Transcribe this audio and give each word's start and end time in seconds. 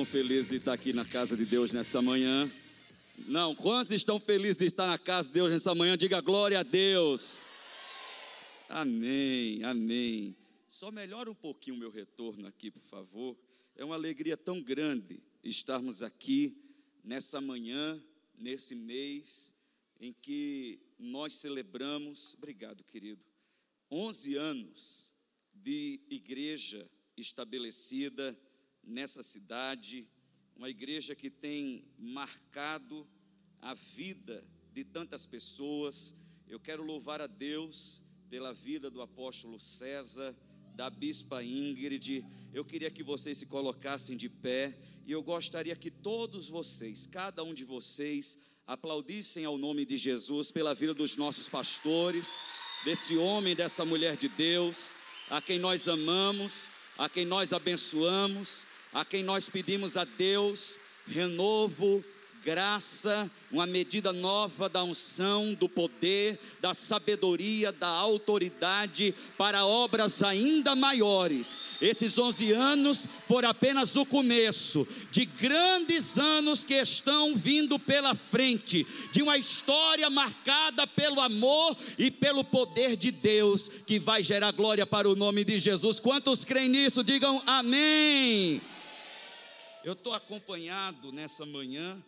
estão 0.00 0.04
felizes 0.04 0.48
de 0.48 0.56
estar 0.56 0.72
aqui 0.72 0.92
na 0.94 1.04
casa 1.04 1.36
de 1.36 1.44
Deus 1.44 1.72
nessa 1.72 2.00
manhã? 2.00 2.50
Não, 3.26 3.54
quantos 3.54 3.90
estão 3.90 4.18
felizes 4.18 4.56
de 4.56 4.64
estar 4.64 4.86
na 4.86 4.96
casa 4.96 5.28
de 5.28 5.34
Deus 5.34 5.50
nessa 5.50 5.74
manhã? 5.74 5.96
Diga 5.96 6.22
glória 6.22 6.58
a 6.58 6.62
Deus. 6.62 7.42
Amém, 8.66 9.62
amém. 9.62 10.34
Só 10.66 10.90
melhora 10.90 11.30
um 11.30 11.34
pouquinho 11.34 11.76
o 11.76 11.78
meu 11.78 11.90
retorno 11.90 12.46
aqui, 12.46 12.70
por 12.70 12.82
favor. 12.82 13.36
É 13.76 13.84
uma 13.84 13.94
alegria 13.94 14.38
tão 14.38 14.62
grande 14.62 15.22
estarmos 15.44 16.02
aqui 16.02 16.56
nessa 17.04 17.38
manhã, 17.38 18.02
nesse 18.38 18.74
mês 18.74 19.54
em 20.00 20.14
que 20.14 20.80
nós 20.98 21.34
celebramos, 21.34 22.34
obrigado, 22.38 22.82
querido, 22.84 23.22
11 23.90 24.34
anos 24.36 25.12
de 25.52 26.00
igreja 26.08 26.90
estabelecida 27.18 28.38
nessa 28.90 29.22
cidade, 29.22 30.06
uma 30.56 30.68
igreja 30.68 31.14
que 31.14 31.30
tem 31.30 31.84
marcado 31.96 33.06
a 33.62 33.72
vida 33.72 34.44
de 34.72 34.84
tantas 34.84 35.24
pessoas. 35.24 36.14
Eu 36.48 36.58
quero 36.58 36.82
louvar 36.82 37.20
a 37.20 37.26
Deus 37.26 38.02
pela 38.28 38.52
vida 38.52 38.90
do 38.90 39.00
apóstolo 39.00 39.58
César, 39.60 40.36
da 40.74 40.90
bispa 40.90 41.42
Ingrid. 41.42 42.24
Eu 42.52 42.64
queria 42.64 42.90
que 42.90 43.02
vocês 43.02 43.38
se 43.38 43.46
colocassem 43.46 44.16
de 44.16 44.28
pé 44.28 44.76
e 45.06 45.12
eu 45.12 45.22
gostaria 45.22 45.76
que 45.76 45.90
todos 45.90 46.48
vocês, 46.48 47.06
cada 47.06 47.44
um 47.44 47.54
de 47.54 47.64
vocês, 47.64 48.38
aplaudissem 48.66 49.44
ao 49.44 49.56
nome 49.56 49.84
de 49.84 49.96
Jesus 49.96 50.50
pela 50.50 50.74
vida 50.74 50.94
dos 50.94 51.16
nossos 51.16 51.48
pastores, 51.48 52.42
desse 52.84 53.16
homem, 53.16 53.54
dessa 53.54 53.84
mulher 53.84 54.16
de 54.16 54.28
Deus, 54.28 54.94
a 55.28 55.40
quem 55.40 55.58
nós 55.58 55.88
amamos, 55.88 56.70
a 56.96 57.08
quem 57.08 57.24
nós 57.24 57.52
abençoamos, 57.52 58.66
a 58.92 59.04
quem 59.04 59.22
nós 59.22 59.48
pedimos 59.48 59.96
a 59.96 60.04
Deus 60.04 60.78
renovo, 61.06 62.04
graça, 62.42 63.30
uma 63.52 63.66
medida 63.66 64.12
nova 64.12 64.68
da 64.68 64.82
unção, 64.82 65.52
do 65.52 65.68
poder, 65.68 66.38
da 66.60 66.72
sabedoria, 66.72 67.70
da 67.70 67.88
autoridade 67.88 69.14
para 69.36 69.66
obras 69.66 70.22
ainda 70.22 70.74
maiores. 70.74 71.60
Esses 71.80 72.16
11 72.16 72.52
anos 72.52 73.06
foram 73.24 73.50
apenas 73.50 73.94
o 73.96 74.06
começo 74.06 74.86
de 75.10 75.26
grandes 75.26 76.18
anos 76.18 76.64
que 76.64 76.74
estão 76.74 77.36
vindo 77.36 77.78
pela 77.78 78.14
frente, 78.14 78.86
de 79.12 79.20
uma 79.20 79.36
história 79.36 80.08
marcada 80.08 80.86
pelo 80.86 81.20
amor 81.20 81.76
e 81.98 82.10
pelo 82.10 82.42
poder 82.42 82.96
de 82.96 83.10
Deus, 83.10 83.68
que 83.84 83.98
vai 83.98 84.22
gerar 84.22 84.52
glória 84.52 84.86
para 84.86 85.08
o 85.08 85.16
nome 85.16 85.44
de 85.44 85.58
Jesus. 85.58 86.00
Quantos 86.00 86.44
creem 86.44 86.70
nisso? 86.70 87.04
Digam 87.04 87.42
amém. 87.46 88.62
Eu 89.82 89.94
estou 89.94 90.12
acompanhado 90.12 91.10
nessa 91.10 91.46
manhã 91.46 92.04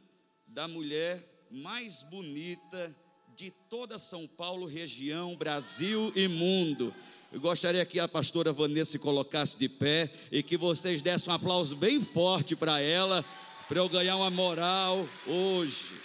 da 0.47 0.69
mulher 0.69 1.47
mais 1.51 2.03
bonita 2.03 2.95
de 3.35 3.51
toda 3.51 3.99
São 3.99 4.27
Paulo, 4.27 4.67
região, 4.67 5.35
Brasil 5.37 6.13
e 6.15 6.29
mundo. 6.29 6.95
Eu 7.33 7.41
gostaria 7.41 7.85
que 7.87 7.99
a 7.99 8.07
pastora 8.07 8.53
Vanessa 8.53 8.93
se 8.93 8.99
colocasse 8.99 9.57
de 9.57 9.71
pé 9.71 10.13
e 10.31 10.43
que 10.43 10.55
vocês 10.55 11.01
dessem 11.01 11.33
um 11.33 11.35
aplauso 11.35 11.75
bem 11.75 11.99
forte 11.99 12.55
para 12.55 12.79
ela, 12.79 13.25
para 13.67 13.79
eu 13.79 13.89
ganhar 13.89 14.17
uma 14.17 14.29
moral 14.29 15.09
hoje. 15.27 15.99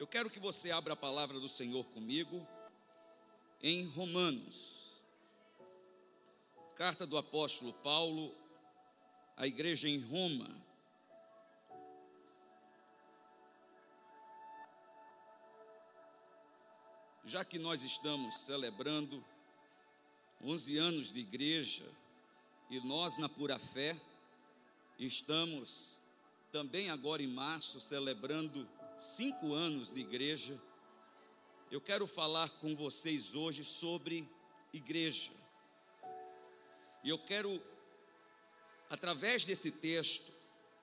Eu 0.00 0.06
quero 0.08 0.28
que 0.28 0.40
você 0.40 0.72
abra 0.72 0.94
a 0.94 0.96
palavra 0.96 1.38
do 1.38 1.48
Senhor 1.48 1.84
comigo 1.90 2.44
em 3.62 3.86
Romanos. 3.86 4.80
Carta 6.74 7.06
do 7.06 7.18
apóstolo 7.18 7.72
Paulo 7.74 8.34
à 9.36 9.46
igreja 9.46 9.88
em 9.88 10.00
Roma. 10.00 10.48
Já 17.24 17.44
que 17.44 17.58
nós 17.58 17.82
estamos 17.82 18.38
celebrando 18.38 19.24
11 20.42 20.78
anos 20.78 21.12
de 21.12 21.20
igreja 21.20 21.86
e 22.70 22.80
nós 22.80 23.18
na 23.18 23.28
pura 23.28 23.58
fé 23.58 23.96
estamos 24.98 25.98
também 26.50 26.90
agora 26.90 27.22
em 27.22 27.26
março 27.26 27.80
celebrando 27.80 28.66
cinco 28.98 29.54
anos 29.54 29.92
de 29.92 30.00
igreja, 30.00 30.60
eu 31.70 31.80
quero 31.80 32.04
falar 32.04 32.48
com 32.58 32.74
vocês 32.74 33.36
hoje 33.36 33.64
sobre 33.64 34.28
igreja. 34.72 35.30
E 37.04 37.08
eu 37.08 37.18
quero, 37.18 37.62
através 38.88 39.44
desse 39.44 39.70
texto, 39.70 40.32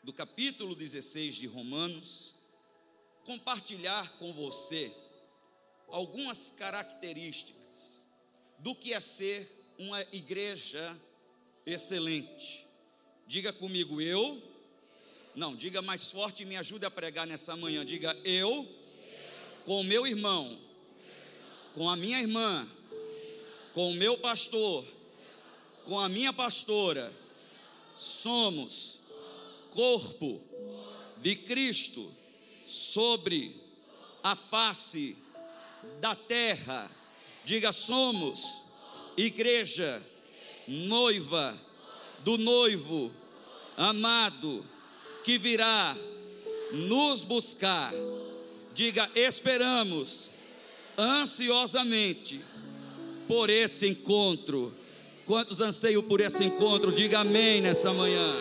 do 0.02 0.14
capítulo 0.14 0.74
16 0.74 1.36
de 1.36 1.46
Romanos, 1.46 2.34
compartilhar 3.26 4.18
com 4.18 4.32
você 4.32 4.96
algumas 5.90 6.52
características 6.52 8.02
do 8.60 8.74
que 8.74 8.94
é 8.94 9.00
ser 9.02 9.74
uma 9.78 10.02
igreja 10.14 10.98
excelente. 11.66 12.66
Diga 13.28 13.52
comigo, 13.52 14.00
eu. 14.00 14.42
Não, 15.36 15.54
diga 15.54 15.82
mais 15.82 16.10
forte 16.10 16.44
e 16.44 16.46
me 16.46 16.56
ajude 16.56 16.86
a 16.86 16.90
pregar 16.90 17.28
nessa 17.28 17.58
manhã. 17.58 17.86
Diga 17.86 18.18
eu, 18.24 18.66
com 19.66 19.84
meu 19.84 20.08
irmão, 20.08 20.67
com 21.78 21.90
a 21.90 21.96
minha 21.96 22.20
irmã, 22.20 22.68
com 23.74 23.92
o 23.92 23.96
meu 23.96 24.18
pastor 24.18 24.84
com 25.88 25.98
a 25.98 26.10
minha 26.10 26.34
pastora, 26.34 27.14
somos 27.96 29.00
corpo 29.72 30.42
de 31.22 31.34
Cristo 31.34 32.12
sobre 32.66 33.56
a 34.22 34.36
face 34.36 35.16
da 36.02 36.14
terra. 36.14 36.92
Diga, 37.46 37.72
somos 37.72 38.64
igreja, 39.16 40.06
noiva 40.68 41.58
do 42.20 42.38
noivo 42.38 43.10
amado 43.78 44.66
que 45.24 45.38
virá 45.38 45.96
nos 46.74 47.24
buscar. 47.24 47.94
Diga, 48.74 49.10
esperamos 49.16 50.32
ansiosamente 50.98 52.42
por 53.28 53.50
esse 53.50 53.88
encontro 53.88 54.76
Quantos 55.28 55.60
anseiam 55.60 56.02
por 56.02 56.22
esse 56.22 56.46
encontro? 56.46 56.90
Diga 56.90 57.20
amém 57.20 57.60
nessa 57.60 57.92
manhã. 57.92 58.34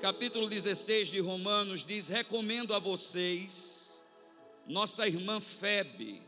Capítulo 0.00 0.48
16 0.48 1.08
de 1.08 1.20
Romanos 1.20 1.84
diz: 1.84 2.08
Recomendo 2.08 2.72
a 2.72 2.78
vocês, 2.78 4.00
nossa 4.66 5.06
irmã 5.06 5.38
Febe, 5.38 6.22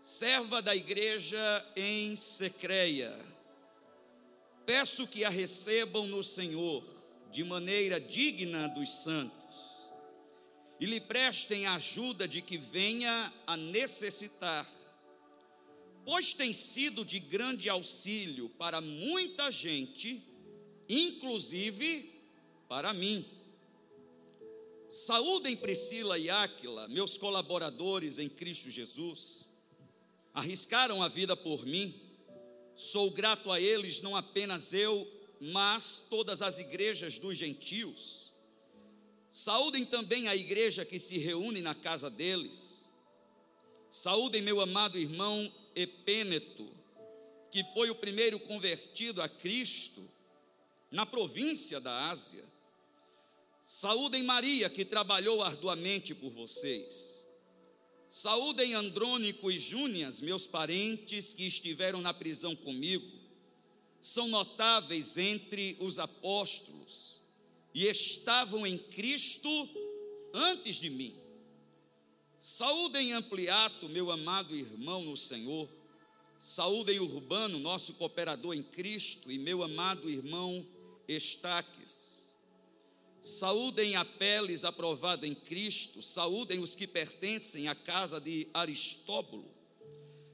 serva 0.00 0.62
da 0.62 0.76
igreja 0.76 1.66
em 1.74 2.14
Secreia. 2.14 3.12
Peço 4.64 5.04
que 5.04 5.24
a 5.24 5.28
recebam 5.28 6.06
no 6.06 6.22
Senhor 6.22 6.84
de 7.32 7.42
maneira 7.42 8.00
digna 8.00 8.68
dos 8.68 8.90
santos 8.90 9.37
e 10.80 10.86
lhe 10.86 11.00
prestem 11.00 11.66
a 11.66 11.74
ajuda 11.74 12.28
de 12.28 12.40
que 12.40 12.56
venha 12.56 13.32
a 13.46 13.56
necessitar 13.56 14.66
pois 16.08 16.32
tem 16.32 16.54
sido 16.54 17.04
de 17.04 17.20
grande 17.20 17.68
auxílio 17.68 18.48
para 18.48 18.80
muita 18.80 19.50
gente, 19.50 20.22
inclusive 20.88 22.10
para 22.66 22.94
mim. 22.94 23.26
Saúdem 24.88 25.54
Priscila 25.54 26.18
e 26.18 26.30
Áquila, 26.30 26.88
meus 26.88 27.18
colaboradores 27.18 28.18
em 28.18 28.26
Cristo 28.26 28.70
Jesus. 28.70 29.50
Arriscaram 30.32 31.02
a 31.02 31.08
vida 31.08 31.36
por 31.36 31.66
mim. 31.66 31.94
Sou 32.74 33.10
grato 33.10 33.52
a 33.52 33.60
eles, 33.60 34.00
não 34.00 34.16
apenas 34.16 34.72
eu, 34.72 35.06
mas 35.38 36.06
todas 36.08 36.40
as 36.40 36.58
igrejas 36.58 37.18
dos 37.18 37.36
gentios. 37.36 38.27
Saúdem 39.38 39.84
também 39.84 40.26
a 40.26 40.34
igreja 40.34 40.84
que 40.84 40.98
se 40.98 41.16
reúne 41.16 41.62
na 41.62 41.72
casa 41.72 42.10
deles. 42.10 42.90
Saúdem 43.88 44.42
meu 44.42 44.60
amado 44.60 44.98
irmão 44.98 45.52
Epêneto, 45.76 46.68
que 47.48 47.62
foi 47.72 47.88
o 47.88 47.94
primeiro 47.94 48.40
convertido 48.40 49.22
a 49.22 49.28
Cristo 49.28 50.10
na 50.90 51.06
província 51.06 51.78
da 51.78 52.08
Ásia. 52.08 52.44
Saúdem 53.64 54.24
Maria, 54.24 54.68
que 54.68 54.84
trabalhou 54.84 55.40
arduamente 55.40 56.16
por 56.16 56.32
vocês. 56.32 57.24
Saúdem 58.10 58.74
Andrônico 58.74 59.52
e 59.52 59.56
Júnias, 59.56 60.20
meus 60.20 60.48
parentes 60.48 61.32
que 61.32 61.46
estiveram 61.46 62.00
na 62.00 62.12
prisão 62.12 62.56
comigo. 62.56 63.06
São 64.00 64.26
notáveis 64.26 65.16
entre 65.16 65.76
os 65.78 66.00
apóstolos 66.00 67.17
e 67.74 67.86
estavam 67.86 68.66
em 68.66 68.78
Cristo 68.78 69.48
antes 70.32 70.76
de 70.76 70.90
mim. 70.90 71.14
Saúdem 72.38 73.12
Ampliato, 73.12 73.88
meu 73.88 74.10
amado 74.10 74.54
irmão 74.54 75.02
no 75.02 75.16
Senhor, 75.16 75.68
Saúdem 76.40 77.00
Urbano, 77.00 77.58
nosso 77.58 77.94
cooperador 77.94 78.54
em 78.54 78.62
Cristo, 78.62 79.30
e 79.30 79.38
meu 79.38 79.62
amado 79.62 80.08
irmão 80.08 80.64
Estaques. 81.08 82.38
Saúdem 83.20 83.96
Apeles, 83.96 84.64
aprovado 84.64 85.26
em 85.26 85.34
Cristo. 85.34 86.02
Saúdem 86.02 86.60
os 86.60 86.76
que 86.76 86.86
pertencem 86.86 87.66
à 87.66 87.74
casa 87.74 88.20
de 88.20 88.46
Aristóbulo. 88.54 89.52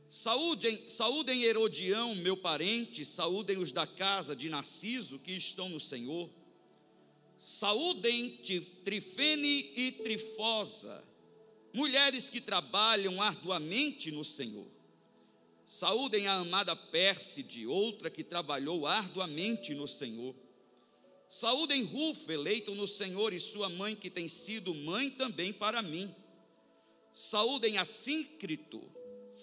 Saúdem, 0.09 0.89
saúdem 0.89 1.43
Herodião, 1.43 2.15
meu 2.17 2.37
parente. 2.37 3.05
Saúdem 3.05 3.57
os 3.57 3.73
da 3.73 3.87
casa 3.87 4.37
de 4.37 4.51
Narciso, 4.51 5.19
que 5.19 5.33
estão 5.33 5.71
no 5.71 5.81
Senhor. 5.81 6.29
Saúdem 7.47 8.39
Trifene 8.87 9.71
e 9.77 9.93
Trifosa, 9.93 11.05
mulheres 11.75 12.31
que 12.31 12.41
trabalham 12.41 13.21
arduamente 13.21 14.11
no 14.11 14.25
Senhor. 14.25 14.67
Saúdem 15.67 16.27
a 16.27 16.37
amada 16.37 16.75
Pérside, 16.75 17.67
outra 17.67 18.09
que 18.09 18.25
trabalhou 18.25 18.87
arduamente 18.87 19.75
no 19.75 19.87
Senhor. 19.87 20.35
Saúdem 21.29 21.85
Rufo, 21.85 22.33
eleito 22.33 22.75
no 22.75 22.87
Senhor, 22.87 23.35
e 23.35 23.39
sua 23.39 23.69
mãe, 23.69 23.95
que 23.95 24.09
tem 24.09 24.27
sido 24.27 24.75
mãe 24.75 25.11
também 25.11 25.53
para 25.53 25.83
mim. 25.83 26.11
Saúdem 27.13 27.77
a 27.77 27.85
Síncrito, 27.85 28.81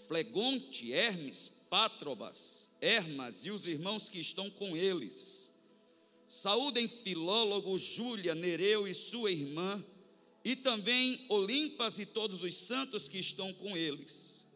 Flegonte, 0.08 0.92
Hermes, 0.92 1.50
Pátrobas, 1.70 2.72
Hermas 2.82 3.46
e 3.46 3.52
os 3.52 3.68
irmãos 3.68 4.10
que 4.10 4.20
estão 4.20 4.50
com 4.50 4.76
eles. 4.76 5.41
Saúdem 6.32 6.88
Filólogo, 6.88 7.78
Júlia, 7.78 8.34
Nereu 8.34 8.88
e 8.88 8.94
sua 8.94 9.30
irmã, 9.30 9.84
e 10.46 10.56
também 10.56 11.26
Olimpas 11.28 12.00
e 12.00 12.06
todos 12.06 12.42
os 12.42 12.56
santos 12.56 13.10
que 13.10 13.20
estão 13.20 13.52
com 13.52 13.76
eles. 13.76 14.48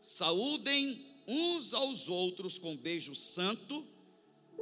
Saúdem 0.00 1.04
uns 1.26 1.74
aos 1.74 2.08
outros 2.08 2.56
com 2.56 2.76
beijo 2.76 3.16
santo. 3.16 3.84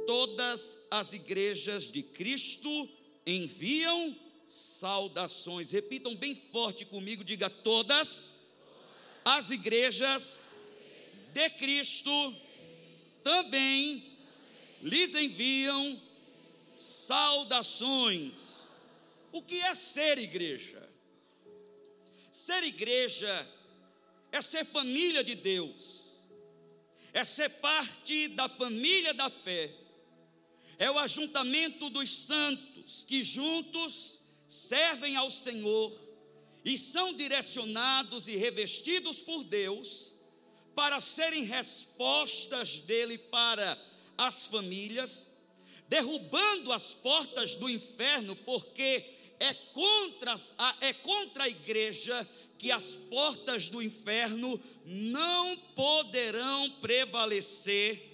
Todas 0.07 0.79
as 0.89 1.13
igrejas 1.13 1.91
de 1.91 2.01
Cristo 2.01 2.89
enviam 3.23 4.17
saudações. 4.43 5.69
Repitam 5.69 6.15
bem 6.15 6.33
forte 6.33 6.85
comigo, 6.85 7.23
diga 7.23 7.51
todas 7.51 8.33
as 9.23 9.51
igrejas 9.51 10.47
de 11.35 11.51
Cristo 11.51 12.35
também 13.23 14.03
lhes 14.81 15.13
enviam 15.13 16.01
saudações. 16.75 18.69
O 19.31 19.41
que 19.41 19.59
é 19.59 19.75
ser 19.75 20.17
igreja? 20.17 20.89
Ser 22.31 22.63
igreja 22.63 23.49
é 24.31 24.41
ser 24.41 24.65
família 24.65 25.23
de 25.23 25.35
Deus 25.35 26.03
é 27.13 27.23
ser 27.23 27.49
parte 27.49 28.27
da 28.29 28.49
família 28.49 29.13
da 29.13 29.29
fé, 29.29 29.71
é 30.79 30.89
o 30.89 30.97
ajuntamento 30.97 31.89
dos 31.91 32.09
santos 32.09 33.05
que 33.07 33.21
juntos 33.21 34.19
servem 34.47 35.15
ao 35.15 35.29
Senhor 35.29 35.95
e 36.65 36.75
são 36.75 37.13
direcionados 37.13 38.27
e 38.27 38.35
revestidos 38.35 39.21
por 39.21 39.43
Deus 39.43 40.15
para 40.73 40.99
serem 40.99 41.43
respostas 41.43 42.79
dele 42.79 43.19
para 43.19 43.79
as 44.17 44.47
famílias, 44.47 45.32
derrubando 45.87 46.71
as 46.71 46.93
portas 46.93 47.55
do 47.55 47.69
inferno, 47.69 48.35
porque 48.35 49.05
é 49.39 49.53
contra, 49.53 50.35
é 50.81 50.93
contra 50.93 51.43
a 51.43 51.49
igreja 51.49 52.27
que 52.57 52.71
as 52.71 52.95
portas 52.95 53.67
do 53.67 53.81
inferno 53.81 54.59
não 54.85 55.57
poderão 55.75 56.69
prevalecer. 56.81 58.11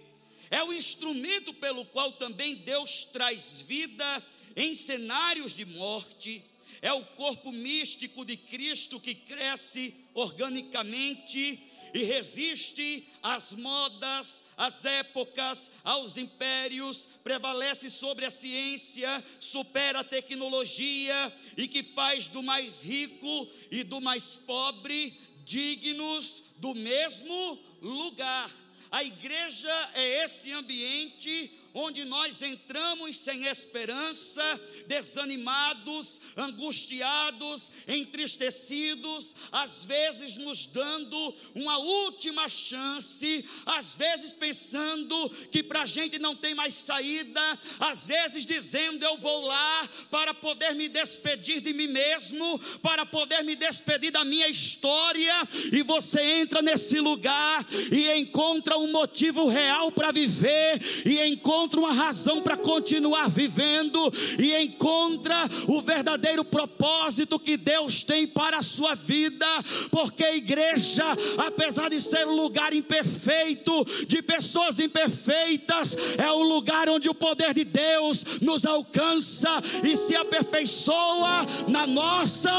É 0.50 0.63
o 0.63 0.74
instrumento 0.74 1.54
pelo 1.54 1.86
qual 1.86 2.12
também 2.13 2.56
Deus 2.56 3.06
traz 3.06 3.62
vida 3.62 4.25
em 4.56 4.74
cenários 4.74 5.56
de 5.56 5.65
morte. 5.65 6.44
É 6.81 6.92
o 6.92 7.06
corpo 7.06 7.51
místico 7.51 8.25
de 8.25 8.36
Cristo 8.36 9.00
que 9.00 9.13
cresce 9.13 9.94
organicamente 10.13 11.60
e 11.94 12.03
resiste 12.03 13.07
às 13.21 13.53
modas, 13.53 14.44
às 14.57 14.86
épocas, 14.86 15.71
aos 15.83 16.18
impérios, 16.18 17.07
prevalece 17.24 17.89
sobre 17.89 18.25
a 18.25 18.31
ciência, 18.31 19.24
supera 19.39 20.01
a 20.01 20.03
tecnologia 20.03 21.33
e 21.57 21.68
que 21.68 21.83
faz 21.83 22.27
do 22.27 22.44
mais 22.44 22.83
rico 22.83 23.47
e 23.71 23.83
do 23.83 24.00
mais 24.00 24.38
pobre 24.38 25.18
dignos 25.44 26.44
do 26.57 26.75
mesmo 26.75 27.59
lugar. 27.81 28.50
A 28.91 29.03
igreja 29.03 29.91
é 29.94 30.25
esse 30.25 30.51
ambiente 30.51 31.51
onde 31.74 32.06
nós 32.06 32.42
entramos 32.42 33.18
sem 33.18 33.45
esperança, 33.45 34.44
desanimados, 34.88 36.21
angustiados, 36.36 37.71
entristecidos, 37.88 39.36
às 39.51 39.86
vezes 39.86 40.38
nos 40.38 40.66
dando 40.66 41.36
uma 41.56 41.77
última 41.77 42.48
chance, 42.50 43.45
às 43.66 43.95
vezes 43.95 44.33
pensando 44.33 45.30
que 45.51 45.62
para 45.62 45.83
a 45.83 45.86
gente 45.86 46.19
não 46.19 46.36
tem 46.36 46.54
mais 46.54 46.74
saída, 46.74 47.42
às 47.80 48.07
vezes 48.07 48.45
dizendo 48.45 49.04
eu 49.04 49.18
vou 49.18 49.42
lá 49.45 49.89
para 50.10 50.33
poder 50.33 50.74
me 50.75 50.88
despedir 50.88 51.62
de 51.62 51.74
mim 51.74 51.88
mesmo, 51.88 52.60
para 52.81 53.06
poder 53.06 53.44
me 53.44 53.56
despedir 53.56 54.12
da 54.12 54.25
minha 54.25 54.48
história, 54.48 55.33
e 55.72 55.83
você 55.83 56.22
entra 56.22 56.62
nesse 56.62 57.00
lugar 57.00 57.65
e 57.92 58.12
encontra 58.13 58.77
um 58.77 58.92
motivo 58.92 59.48
real 59.48 59.92
para 59.92 60.12
viver, 60.12 60.80
e 61.06 61.19
encontra 61.27 61.60
encontra 61.69 61.80
uma 61.80 61.94
razão 61.94 62.42
para 62.42 62.57
continuar 62.57 63.30
vivendo 63.30 64.12
e 64.39 64.56
encontra 64.56 65.36
o 65.68 65.81
verdadeiro 65.81 66.44
propósito 66.44 67.39
que 67.39 67.56
Deus 67.56 68.01
tem 68.01 68.25
para 68.25 68.57
a 68.57 68.63
sua 68.63 68.95
vida, 68.95 69.45
porque 69.92 70.24
a 70.24 70.36
igreja, 70.36 71.04
apesar 71.38 71.89
de 71.89 72.01
ser 72.01 72.27
um 72.27 72.36
lugar 72.36 72.74
imperfeito, 72.74 73.71
de 74.07 74.21
pessoas 74.21 74.80
imperfeitas, 74.80 75.95
é 76.18 76.31
o 76.31 76.42
lugar 76.42 76.89
onde 76.89 77.07
o 77.07 77.13
poder 77.13 77.54
de 77.54 77.63
Deus 77.63 78.25
nos 78.42 78.65
alcança 78.65 79.62
e 79.83 79.95
se 79.95 80.15
aperfeiçoa 80.15 81.45
na 81.68 81.86
nossa 81.86 82.51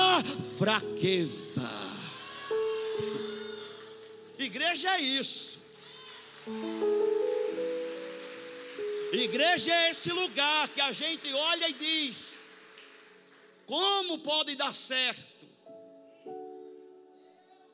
fraqueza. 0.57 1.69
Igreja 4.39 4.89
é 4.97 5.01
isso. 5.01 5.59
Igreja 9.13 9.75
é 9.75 9.91
esse 9.91 10.13
lugar 10.13 10.69
que 10.69 10.81
a 10.81 10.93
gente 10.93 11.33
olha 11.33 11.69
e 11.69 11.73
diz: 11.73 12.45
como 13.67 14.21
pode 14.21 14.55
dar 14.55 14.75
certo? 14.75 15.49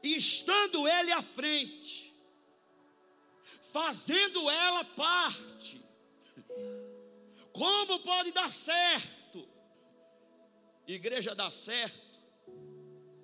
Estando 0.02 0.88
Ele 0.88 1.12
à 1.12 1.21
frente, 1.21 2.14
fazendo 3.73 4.49
ela 4.49 4.85
parte, 4.85 5.78
como 7.52 7.99
pode 8.00 8.33
dar 8.33 8.50
certo? 8.50 9.47
Igreja 10.87 11.35
dá 11.35 11.50
certo, 11.50 12.19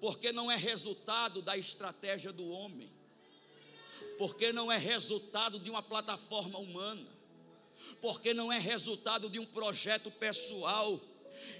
porque 0.00 0.32
não 0.32 0.50
é 0.50 0.56
resultado 0.56 1.40
da 1.40 1.56
estratégia 1.56 2.32
do 2.32 2.46
homem, 2.48 2.92
porque 4.18 4.52
não 4.52 4.70
é 4.70 4.76
resultado 4.76 5.58
de 5.58 5.70
uma 5.70 5.82
plataforma 5.82 6.58
humana 6.58 7.21
porque 8.00 8.34
não 8.34 8.52
é 8.52 8.58
resultado 8.58 9.28
de 9.28 9.38
um 9.38 9.46
projeto 9.46 10.10
pessoal 10.10 11.00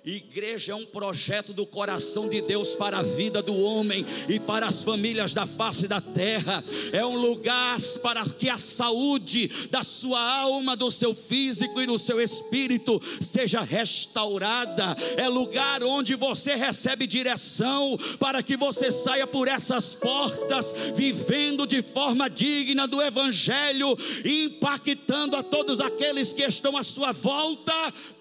Igreja 0.04 0.72
é 0.72 0.74
um 0.74 0.84
projeto 0.84 1.52
do 1.52 1.64
coração 1.64 2.28
de 2.28 2.40
Deus 2.40 2.74
para 2.74 2.98
a 2.98 3.02
vida 3.02 3.40
do 3.40 3.54
homem 3.54 4.04
e 4.28 4.40
para 4.40 4.66
as 4.66 4.82
famílias 4.82 5.32
da 5.32 5.46
face 5.46 5.86
da 5.86 6.00
terra. 6.00 6.64
É 6.92 7.04
um 7.06 7.16
lugar 7.16 7.78
para 8.02 8.24
que 8.24 8.48
a 8.48 8.58
saúde 8.58 9.48
da 9.70 9.84
sua 9.84 10.20
alma, 10.20 10.76
do 10.76 10.90
seu 10.90 11.14
físico 11.14 11.80
e 11.80 11.86
do 11.86 12.00
seu 12.00 12.20
espírito 12.20 13.00
seja 13.20 13.60
restaurada. 13.60 14.96
É 15.16 15.28
lugar 15.28 15.84
onde 15.84 16.16
você 16.16 16.56
recebe 16.56 17.06
direção 17.06 17.96
para 18.18 18.42
que 18.42 18.56
você 18.56 18.90
saia 18.90 19.26
por 19.26 19.46
essas 19.46 19.94
portas 19.94 20.74
vivendo 20.96 21.64
de 21.64 21.80
forma 21.80 22.28
digna 22.28 22.88
do 22.88 23.00
evangelho 23.00 23.96
impactando 24.24 25.36
a 25.36 25.42
todos 25.44 25.80
aqueles 25.80 26.32
que 26.32 26.42
estão 26.42 26.76
à 26.76 26.82
sua 26.82 27.12
volta 27.12 27.72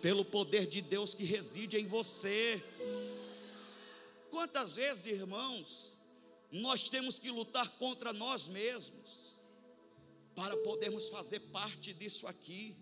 pelo 0.01 0.24
poder 0.24 0.68
de 0.68 0.82
Deus 0.82 1.13
que 1.13 1.24
reside 1.24 1.50
reside 1.51 1.77
em 1.77 1.86
você. 1.86 2.63
Quantas 4.29 4.77
vezes, 4.77 5.05
irmãos, 5.05 5.93
nós 6.50 6.88
temos 6.88 7.20
que 7.20 7.29
lutar 7.29 7.70
contra 7.72 8.13
nós 8.13 8.48
mesmos 8.48 9.36
para 10.34 10.55
podermos 10.58 11.10
fazer 11.10 11.41
parte 11.51 11.93
disso 11.93 12.25
aqui, 12.25 12.74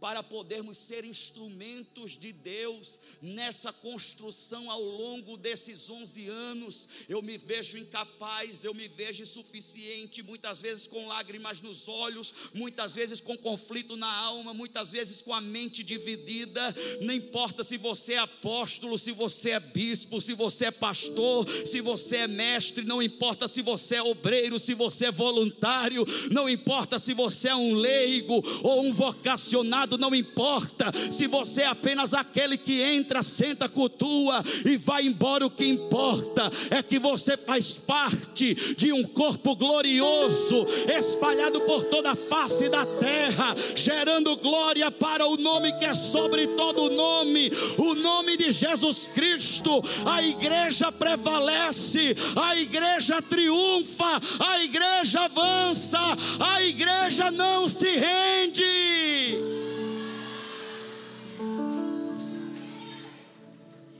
para 0.00 0.22
podermos 0.22 0.78
ser 0.78 1.04
instrumentos 1.04 2.16
de 2.16 2.32
Deus 2.32 3.00
nessa 3.20 3.70
construção 3.70 4.70
ao 4.70 4.82
longo 4.82 5.36
desses 5.36 5.90
11 5.90 6.26
anos. 6.26 6.88
Eu 7.06 7.20
me 7.20 7.36
vejo 7.36 7.76
incapaz, 7.76 8.64
eu 8.64 8.72
me 8.72 8.88
vejo 8.88 9.22
insuficiente, 9.22 10.22
muitas 10.22 10.62
vezes 10.62 10.86
com 10.86 11.06
lágrimas 11.06 11.60
nos 11.60 11.86
olhos, 11.86 12.34
muitas 12.54 12.94
vezes 12.94 13.20
com 13.20 13.36
conflito 13.36 13.94
na 13.94 14.10
alma, 14.10 14.54
muitas 14.54 14.90
vezes 14.90 15.20
com 15.20 15.34
a 15.34 15.40
mente 15.40 15.84
dividida. 15.84 16.74
Não 17.02 17.12
importa 17.12 17.62
se 17.62 17.76
você 17.76 18.14
é 18.14 18.18
apóstolo, 18.18 18.98
se 18.98 19.12
você 19.12 19.50
é 19.50 19.60
bispo, 19.60 20.20
se 20.20 20.32
você 20.32 20.66
é 20.66 20.70
pastor, 20.70 21.46
se 21.66 21.82
você 21.82 22.16
é 22.16 22.26
mestre, 22.26 22.84
não 22.84 23.02
importa 23.02 23.46
se 23.46 23.60
você 23.60 23.96
é 23.96 24.02
obreiro, 24.02 24.58
se 24.58 24.72
você 24.72 25.06
é 25.06 25.12
voluntário, 25.12 26.06
não 26.30 26.48
importa 26.48 26.98
se 26.98 27.12
você 27.12 27.48
é 27.48 27.54
um 27.54 27.74
leigo 27.74 28.42
ou 28.62 28.86
um 28.86 28.94
vocacionado 28.94 29.89
não 29.98 30.14
importa 30.14 30.92
se 31.10 31.26
você 31.26 31.62
é 31.62 31.66
apenas 31.66 32.14
aquele 32.14 32.56
que 32.56 32.82
entra, 32.82 33.22
senta, 33.22 33.68
cultua 33.68 34.42
e 34.64 34.76
vai 34.76 35.06
embora. 35.06 35.46
O 35.46 35.50
que 35.50 35.66
importa 35.66 36.50
é 36.70 36.82
que 36.82 36.98
você 36.98 37.36
faz 37.36 37.74
parte 37.74 38.74
de 38.74 38.92
um 38.92 39.04
corpo 39.04 39.54
glorioso, 39.56 40.66
espalhado 40.88 41.60
por 41.62 41.84
toda 41.84 42.12
a 42.12 42.16
face 42.16 42.68
da 42.68 42.84
terra, 42.84 43.54
gerando 43.74 44.36
glória 44.36 44.90
para 44.90 45.26
o 45.26 45.36
nome 45.36 45.72
que 45.78 45.84
é 45.84 45.94
sobre 45.94 46.46
todo 46.48 46.90
nome, 46.90 47.50
o 47.78 47.94
nome 47.94 48.36
de 48.36 48.52
Jesus 48.52 49.08
Cristo. 49.08 49.82
A 50.06 50.22
igreja 50.22 50.90
prevalece, 50.92 52.16
a 52.36 52.56
igreja 52.56 53.22
triunfa, 53.22 54.20
a 54.38 54.62
igreja 54.62 55.20
avança, 55.22 56.00
a 56.38 56.62
igreja 56.62 57.30
não 57.30 57.68
se 57.68 57.88
rende. 57.96 59.59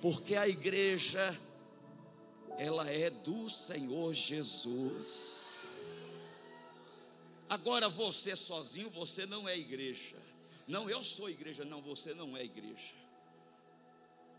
Porque 0.01 0.35
a 0.35 0.49
igreja 0.49 1.39
ela 2.57 2.89
é 2.91 3.11
do 3.11 3.49
Senhor 3.49 4.15
Jesus. 4.15 5.55
Agora 7.49 7.89
você 7.89 8.37
sozinho, 8.37 8.91
você 8.91 9.27
não 9.27 9.49
é 9.49 9.59
igreja. 9.59 10.17
Não, 10.69 10.89
eu 10.89 11.03
sou 11.03 11.29
igreja, 11.29 11.65
não, 11.65 11.83
você 11.83 12.15
não 12.15 12.37
é 12.37 12.45
igreja. 12.45 12.95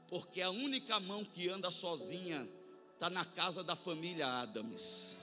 Porque 0.07 0.41
a 0.41 0.49
única 0.49 0.99
mão 0.99 1.25
que 1.25 1.49
anda 1.49 1.69
sozinha 1.71 2.47
está 2.93 3.09
na 3.09 3.25
casa 3.25 3.63
da 3.63 3.75
família 3.75 4.27
Adams. 4.27 5.19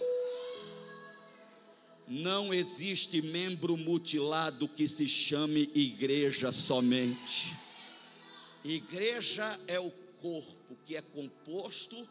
Não 2.06 2.52
existe 2.52 3.22
membro 3.22 3.76
mutilado 3.76 4.68
que 4.68 4.88
se 4.88 5.06
chame 5.06 5.70
igreja 5.74 6.50
somente. 6.52 7.56
Igreja 8.64 9.58
é 9.66 9.78
o 9.78 9.90
corpo 10.20 10.76
que 10.84 10.96
é 10.96 11.02
composto 11.02 12.08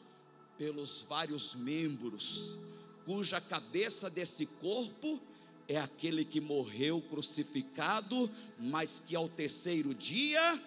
pelos 0.57 1.03
vários 1.03 1.55
membros, 1.55 2.57
cuja 3.05 3.39
cabeça 3.39 4.09
desse 4.09 4.45
corpo 4.45 5.21
é 5.67 5.77
aquele 5.77 6.23
que 6.23 6.39
morreu 6.39 7.01
crucificado, 7.01 8.29
mas 8.57 8.99
que 8.99 9.15
ao 9.15 9.27
terceiro 9.27 9.93
dia 9.93 10.63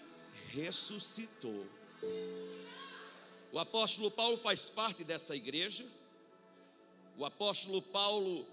ressuscitou. 0.48 1.66
O 3.52 3.58
apóstolo 3.58 4.10
Paulo 4.10 4.36
faz 4.36 4.68
parte 4.68 5.02
dessa 5.02 5.34
igreja. 5.34 5.84
O 7.18 7.24
apóstolo 7.24 7.82
Paulo 7.82 8.46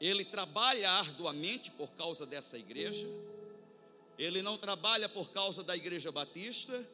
ele 0.00 0.24
trabalha 0.24 0.90
arduamente 0.90 1.70
por 1.70 1.88
causa 1.90 2.26
dessa 2.26 2.58
igreja. 2.58 3.06
Ele 4.18 4.42
não 4.42 4.56
trabalha 4.56 5.08
por 5.08 5.30
causa 5.30 5.62
da 5.62 5.76
igreja 5.76 6.12
batista, 6.12 6.86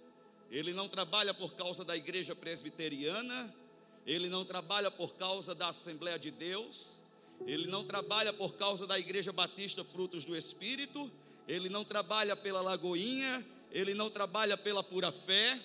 ele 0.50 0.73
não 0.73 0.89
trabalha 0.89 1.35
por 1.35 1.55
causa 1.55 1.85
da 1.85 1.97
igreja 1.97 2.35
presbiteriana, 2.35 3.55
ele 4.07 4.29
não 4.29 4.45
trabalha 4.45 4.91
por 4.91 5.15
causa 5.15 5.55
da 5.55 5.69
Assembleia 5.69 6.19
de 6.19 6.31
Deus, 6.31 7.03
ele 7.47 7.67
não 7.67 7.85
trabalha 7.85 8.33
por 8.33 8.55
causa 8.55 8.87
da 8.87 8.99
Igreja 8.99 9.33
Batista 9.33 9.85
Frutos 9.85 10.25
do 10.25 10.37
Espírito, 10.37 11.11
ele 11.47 11.69
não 11.69 11.85
trabalha 11.85 12.37
pela 12.37 12.61
Lagoinha, 12.61 13.45
ele 13.71 13.95
não 13.95 14.11
trabalha 14.11 14.57
pela 14.57 14.83
pura 14.83 15.12
fé, 15.12 15.59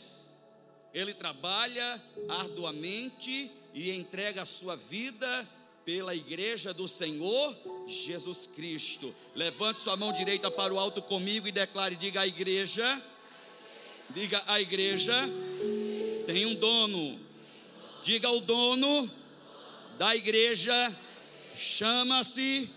ele 0.94 1.14
trabalha 1.14 2.02
arduamente 2.30 3.52
e 3.74 3.92
entrega 3.92 4.44
a 4.44 4.46
sua 4.46 4.76
vida 4.76 5.48
pela 5.86 6.16
igreja 6.16 6.74
do 6.74 6.88
Senhor 6.88 7.56
Jesus 7.88 8.48
Cristo. 8.48 9.14
Levante 9.36 9.80
sua 9.80 9.96
mão 9.96 10.12
direita 10.12 10.50
para 10.50 10.74
o 10.74 10.80
alto 10.80 11.02
comigo 11.02 11.48
e 11.48 11.52
declare: 11.52 11.96
diga 11.96 12.22
a 12.22 12.28
igreja 12.28 13.04
Diga 14.10 14.42
a 14.48 14.62
igreja 14.62 15.14
tem 16.26 16.46
um 16.46 16.56
dono. 16.56 17.20
Diga 18.04 18.30
o 18.30 18.40
dono 18.40 19.12
da 19.98 20.16
igreja 20.16 20.74
chama-se 21.56 22.70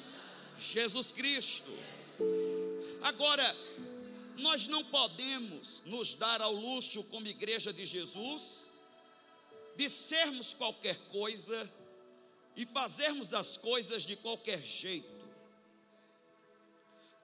Jesus 0.58 1.12
Cristo. 1.12 1.70
Agora, 3.02 3.56
nós 4.38 4.68
não 4.68 4.84
podemos 4.84 5.82
nos 5.84 6.14
dar 6.14 6.40
ao 6.40 6.52
luxo 6.52 7.02
como 7.04 7.26
igreja 7.26 7.72
de 7.72 7.84
Jesus 7.84 8.78
de 9.76 9.88
sermos 9.88 10.54
qualquer 10.54 10.96
coisa 11.12 11.70
e 12.58 12.66
fazermos 12.66 13.32
as 13.32 13.56
coisas 13.56 14.02
de 14.04 14.16
qualquer 14.16 14.60
jeito. 14.60 15.24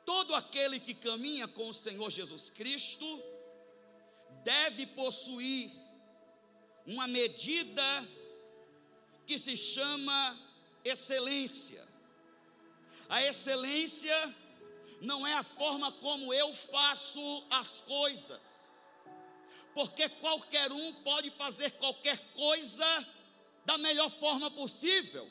Todo 0.07 0.33
aquele 0.33 0.79
que 0.79 0.95
caminha 0.95 1.49
com 1.49 1.69
o 1.71 1.75
Senhor 1.75 2.09
Jesus 2.09 2.49
Cristo 2.51 3.05
deve 4.45 4.87
possuir 4.87 5.73
uma 6.87 7.09
medida 7.09 7.83
que 9.27 9.37
se 9.37 9.57
chama 9.57 10.39
excelência. 10.85 11.85
A 13.09 13.21
excelência 13.25 14.37
não 15.01 15.27
é 15.27 15.35
a 15.35 15.43
forma 15.43 15.91
como 15.91 16.33
eu 16.33 16.55
faço 16.55 17.45
as 17.51 17.81
coisas, 17.81 18.71
porque 19.75 20.09
qualquer 20.09 20.71
um 20.71 20.93
pode 21.03 21.29
fazer 21.29 21.73
qualquer 21.73 22.19
coisa 22.35 22.87
da 23.65 23.79
melhor 23.79 24.11
forma 24.11 24.51
possível, 24.51 25.29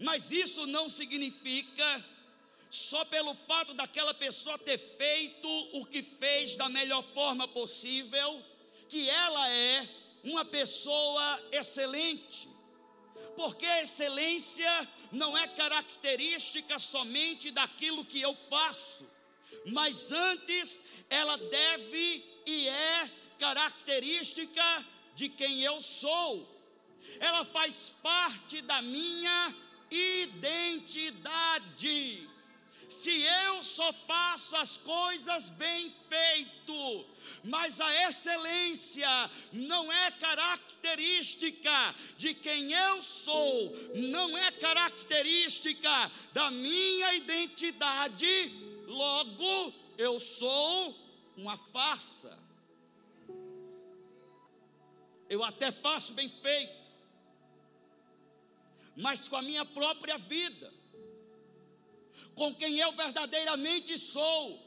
mas 0.00 0.30
isso 0.30 0.66
não 0.66 0.90
significa 0.90 2.04
só 2.68 3.04
pelo 3.04 3.34
fato 3.34 3.72
daquela 3.72 4.12
pessoa 4.12 4.58
ter 4.58 4.78
feito 4.78 5.48
o 5.74 5.86
que 5.86 6.02
fez 6.02 6.56
da 6.56 6.68
melhor 6.68 7.02
forma 7.02 7.46
possível, 7.46 8.42
que 8.88 9.08
ela 9.08 9.48
é 9.48 9.88
uma 10.24 10.44
pessoa 10.44 11.48
excelente. 11.52 12.48
Porque 13.36 13.64
a 13.64 13.82
excelência 13.82 14.88
não 15.12 15.38
é 15.38 15.46
característica 15.46 16.78
somente 16.80 17.52
daquilo 17.52 18.04
que 18.04 18.20
eu 18.20 18.34
faço, 18.34 19.08
mas 19.66 20.10
antes 20.10 20.84
ela 21.08 21.36
deve 21.36 22.24
e 22.44 22.68
é 22.68 23.10
característica 23.38 24.86
de 25.14 25.28
quem 25.28 25.62
eu 25.62 25.80
sou. 25.80 26.53
Ela 27.20 27.44
faz 27.44 27.92
parte 28.02 28.60
da 28.62 28.82
minha 28.82 29.54
identidade 29.90 31.14
se 32.88 33.22
eu 33.22 33.62
só 33.62 33.92
faço 33.92 34.54
as 34.56 34.76
coisas 34.76 35.50
bem 35.50 35.90
feito, 35.90 37.06
mas 37.44 37.80
a 37.80 38.08
excelência 38.08 39.08
não 39.52 39.92
é 39.92 40.10
característica 40.12 41.94
de 42.16 42.34
quem 42.34 42.72
eu 42.72 43.02
sou, 43.02 43.74
não 43.96 44.36
é 44.38 44.50
característica 44.52 46.10
da 46.32 46.50
minha 46.50 47.14
identidade, 47.14 48.52
logo 48.86 49.72
eu 49.98 50.20
sou 50.20 50.96
uma 51.36 51.56
farsa. 51.56 52.38
Eu 55.28 55.42
até 55.42 55.72
faço 55.72 56.12
bem 56.12 56.28
feito, 56.28 56.83
mas 58.96 59.28
com 59.28 59.36
a 59.36 59.42
minha 59.42 59.64
própria 59.64 60.16
vida. 60.18 60.72
Com 62.34 62.54
quem 62.54 62.78
eu 62.78 62.92
verdadeiramente 62.92 63.98
sou, 63.98 64.60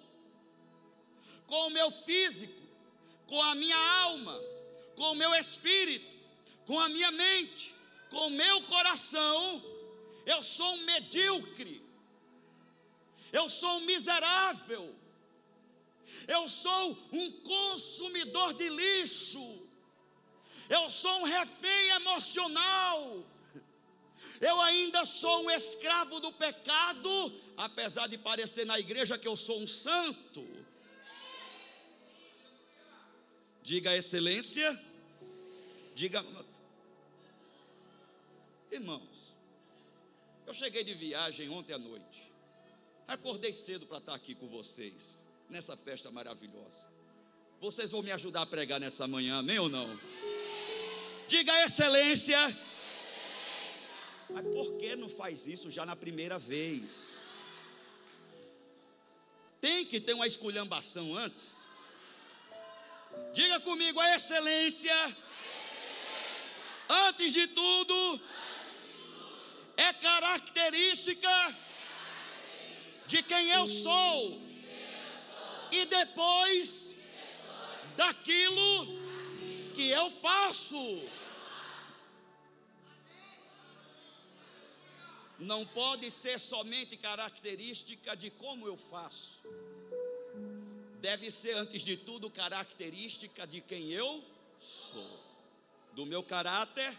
com 1.46 1.68
o 1.68 1.70
meu 1.70 1.90
físico, 1.92 2.62
com 3.26 3.42
a 3.42 3.56
minha 3.56 3.78
alma, 4.04 4.40
com 4.96 5.12
o 5.12 5.16
meu 5.16 5.34
espírito, 5.36 6.08
com 6.66 6.80
a 6.80 6.90
minha 6.90 7.12
mente, 7.12 7.74
com 8.10 8.28
o 8.28 8.32
meu 8.32 8.62
coração, 8.64 9.64
eu 10.26 10.44
sou 10.44 10.74
um 10.74 10.86
medíocre, 10.86 11.82
eu 13.32 13.50
sou 13.50 13.78
um 13.78 13.82
miserável, 13.82 14.94
eu 16.28 16.50
sou 16.50 16.98
um 17.12 17.32
consumidor 17.42 18.54
de 18.54 18.70
lixo, 18.70 19.62
eu 20.70 20.90
sou 20.90 21.22
um 21.22 21.24
refém 21.24 21.90
emocional, 21.90 23.26
Eu 24.40 24.60
ainda 24.62 25.06
sou 25.06 25.46
um 25.46 25.52
escravo 25.52 26.20
do 26.20 26.32
pecado, 26.32 27.34
apesar 27.56 28.08
de 28.08 28.18
parecer 28.18 28.66
na 28.66 28.80
igreja 28.80 29.18
que 29.18 29.28
eu 29.28 29.36
sou 29.36 29.60
um 29.60 29.68
santo. 29.68 30.46
Diga 33.64 33.96
excelência. 33.96 34.80
Diga. 35.96 36.24
Irmãos, 38.72 39.34
eu 40.46 40.54
cheguei 40.54 40.84
de 40.84 40.94
viagem 40.94 41.50
ontem 41.50 41.74
à 41.74 41.78
noite. 41.78 42.32
Acordei 43.08 43.52
cedo 43.52 43.86
para 43.86 43.98
estar 43.98 44.14
aqui 44.14 44.36
com 44.36 44.48
vocês, 44.48 45.26
nessa 45.50 45.76
festa 45.76 46.12
maravilhosa. 46.12 46.88
Vocês 47.60 47.92
vão 47.92 48.04
me 48.04 48.12
ajudar 48.12 48.44
a 48.44 48.46
pregar 48.46 48.80
nessa 48.80 49.08
manhã, 49.08 49.40
amém 49.40 49.58
ou 49.58 49.68
não? 49.68 50.00
Diga 51.28 51.66
excelência. 51.66 52.38
Excelência. 54.28 54.34
Mas 54.34 54.46
por 54.54 54.78
que 54.78 54.96
não 54.96 55.10
faz 55.10 55.48
isso 55.48 55.70
já 55.70 55.86
na 55.86 55.96
primeira 55.96 56.38
vez? 56.38 57.18
Tem 59.60 59.86
que 59.86 60.00
ter 60.00 60.14
uma 60.14 60.28
esculhambação 60.28 61.16
antes. 61.16 61.66
Diga 63.34 63.60
comigo, 63.60 64.00
a 64.00 64.16
excelência, 64.16 64.94
Antes, 66.90 67.34
de 67.34 67.48
tudo, 67.48 68.22
é 69.76 69.92
característica 69.94 71.56
de 73.08 73.22
quem 73.24 73.50
eu 73.50 73.68
sou, 73.68 74.42
e 75.72 75.86
depois 75.86 76.96
daquilo 77.98 79.00
que 79.74 79.90
eu 79.90 80.10
faço. 80.10 81.04
Não 85.40 85.66
pode 85.66 86.10
ser 86.10 86.40
somente 86.40 86.98
característica 86.98 88.16
de 88.16 88.32
como 88.32 88.68
eu 88.68 88.76
faço. 88.76 89.44
Deve 91.00 91.30
ser, 91.30 91.56
antes 91.56 91.84
de 91.84 91.96
tudo, 91.96 92.30
característica 92.30 93.46
de 93.46 93.62
quem 93.62 93.92
eu 93.92 94.24
sou, 94.58 95.20
do 95.94 96.06
meu 96.06 96.24
caráter, 96.24 96.98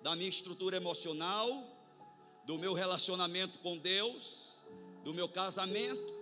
da 0.00 0.14
minha 0.14 0.28
estrutura 0.28 0.76
emocional, 0.76 1.66
do 2.44 2.56
meu 2.58 2.72
relacionamento 2.72 3.58
com 3.58 3.76
Deus, 3.76 4.60
do 5.04 5.12
meu 5.12 5.28
casamento, 5.28 6.20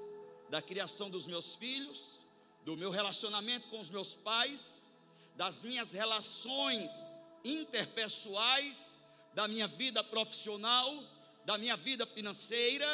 da 0.48 0.62
criação 0.62 1.10
dos 1.10 1.26
meus 1.26 1.56
filhos, 1.56 2.20
do 2.64 2.76
meu 2.76 2.90
relacionamento 2.90 3.68
com 3.68 3.80
os 3.80 3.90
meus 3.90 4.14
pais, 4.14 4.96
das 5.36 5.62
minhas 5.62 5.92
relações 5.92 7.12
interpessoais, 7.44 9.00
da 9.34 9.46
minha 9.46 9.68
vida 9.68 10.02
profissional, 10.02 11.04
da 11.48 11.56
minha 11.56 11.78
vida 11.78 12.04
financeira, 12.04 12.86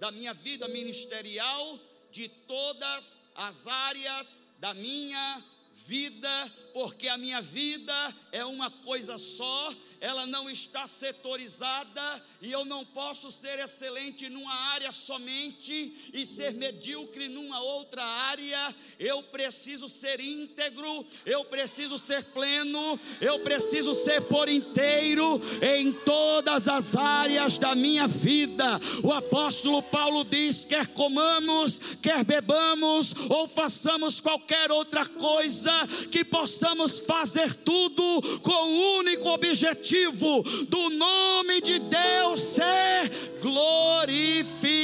da 0.00 0.10
minha 0.10 0.34
vida 0.34 0.66
ministerial, 0.66 1.78
de 2.10 2.28
todas 2.28 3.22
as 3.36 3.68
áreas 3.68 4.42
da 4.58 4.74
minha 4.74 5.44
vida, 5.86 6.52
porque 6.72 7.08
a 7.08 7.16
minha 7.16 7.40
vida 7.40 7.92
é 8.32 8.44
uma 8.44 8.70
coisa 8.70 9.18
só, 9.18 9.74
ela 10.00 10.26
não 10.26 10.48
está 10.48 10.86
setorizada 10.86 12.22
e 12.40 12.50
eu 12.50 12.64
não 12.64 12.84
posso 12.84 13.30
ser 13.30 13.58
excelente 13.58 14.28
numa 14.28 14.54
área 14.72 14.92
somente 14.92 16.10
e 16.12 16.24
ser 16.24 16.54
medíocre 16.54 17.28
numa 17.28 17.60
outra 17.60 18.02
área. 18.02 18.74
Eu 18.98 19.22
preciso 19.22 19.88
ser 19.88 20.20
íntegro, 20.20 21.04
eu 21.26 21.44
preciso 21.44 21.98
ser 21.98 22.24
pleno, 22.24 22.98
eu 23.20 23.40
preciso 23.40 23.92
ser 23.92 24.22
por 24.22 24.48
inteiro 24.48 25.40
em 25.60 25.92
todas 25.92 26.68
as 26.68 26.96
áreas 26.96 27.58
da 27.58 27.74
minha 27.74 28.06
vida. 28.06 28.80
O 29.02 29.12
apóstolo 29.12 29.82
Paulo 29.82 30.24
diz: 30.24 30.64
quer 30.64 30.86
comamos, 30.88 31.80
quer 32.00 32.24
bebamos 32.24 33.14
ou 33.28 33.48
façamos 33.48 34.20
qualquer 34.20 34.70
outra 34.70 35.04
coisa 35.04 35.69
que 36.10 36.24
possamos 36.24 37.00
fazer 37.00 37.54
tudo 37.54 38.40
com 38.40 38.50
o 38.50 38.98
único 38.98 39.28
objetivo 39.28 40.42
do 40.68 40.90
nome 40.90 41.60
de 41.60 41.78
Deus 41.78 42.40
ser 42.40 43.10
glorificado. 43.40 44.80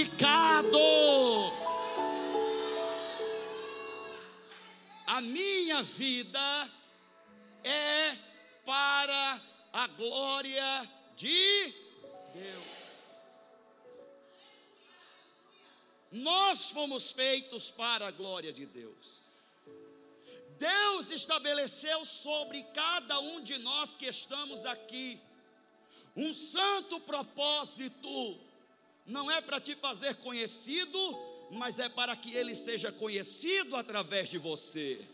A 5.07 5.21
minha 5.21 5.83
vida 5.83 6.71
é 7.65 8.17
para 8.65 9.41
a 9.73 9.87
glória 9.89 10.91
de 11.17 11.73
Deus. 12.35 12.77
Nós 16.13 16.71
fomos 16.71 17.13
feitos 17.13 17.71
para 17.71 18.09
a 18.09 18.11
glória 18.11 18.53
de 18.53 18.67
Deus. 18.67 19.26
Deus 20.59 21.11
estabeleceu 21.11 22.05
sobre 22.05 22.63
cada 22.75 23.19
um 23.21 23.43
de 23.43 23.59
nós 23.59 23.97
que 23.97 24.07
estamos 24.07 24.65
aqui 24.65 25.21
um 26.17 26.33
santo 26.33 26.99
propósito. 27.01 28.39
Não 29.07 29.31
é 29.31 29.41
para 29.41 29.61
te 29.61 29.77
fazer 29.77 30.17
conhecido, 30.17 30.99
mas 31.53 31.79
é 31.79 31.89
para 31.89 32.17
que 32.17 32.35
ele 32.35 32.55
seja 32.55 32.91
conhecido 32.91 33.77
através 33.77 34.31
de 34.31 34.39
você. 34.39 35.07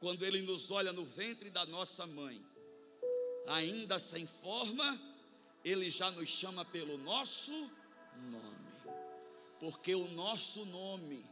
Quando 0.00 0.24
ele 0.24 0.42
nos 0.42 0.70
olha 0.70 0.92
no 0.92 1.04
ventre 1.04 1.48
da 1.48 1.64
nossa 1.64 2.06
mãe, 2.06 2.44
ainda 3.46 3.98
sem 3.98 4.26
forma, 4.26 5.00
ele 5.64 5.90
já 5.90 6.10
nos 6.10 6.28
chama 6.28 6.64
pelo 6.64 6.98
nosso 6.98 7.52
nome, 8.30 8.94
porque 9.58 9.94
o 9.94 10.06
nosso 10.08 10.66
nome 10.66 11.24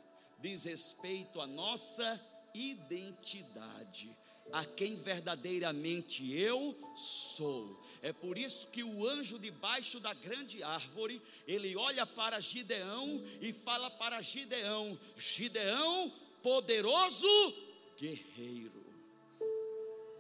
diz 0.43 0.65
respeito 0.65 1.41
à 1.41 1.47
nossa 1.47 2.21
identidade, 2.53 4.15
a 4.53 4.65
quem 4.65 4.97
verdadeiramente 4.97 6.31
eu 6.37 6.77
sou. 6.97 7.81
É 8.03 8.13
por 8.13 8.37
isso 8.37 8.67
que 8.67 8.83
o 8.83 9.09
anjo 9.09 9.39
debaixo 9.39 10.01
da 10.01 10.13
grande 10.13 10.63
árvore, 10.63 11.23
ele 11.47 11.77
olha 11.77 12.05
para 12.05 12.41
Gideão 12.41 13.23
e 13.41 13.53
fala 13.53 13.89
para 13.89 14.21
Gideão: 14.21 14.99
Gideão, 15.17 16.13
poderoso 16.43 17.55
guerreiro. 17.97 18.83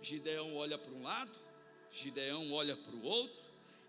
Gideão 0.00 0.56
olha 0.56 0.78
para 0.78 0.92
um 0.92 1.02
lado, 1.02 1.38
Gideão 1.90 2.52
olha 2.52 2.76
para 2.76 2.94
o 2.94 3.04
outro, 3.04 3.42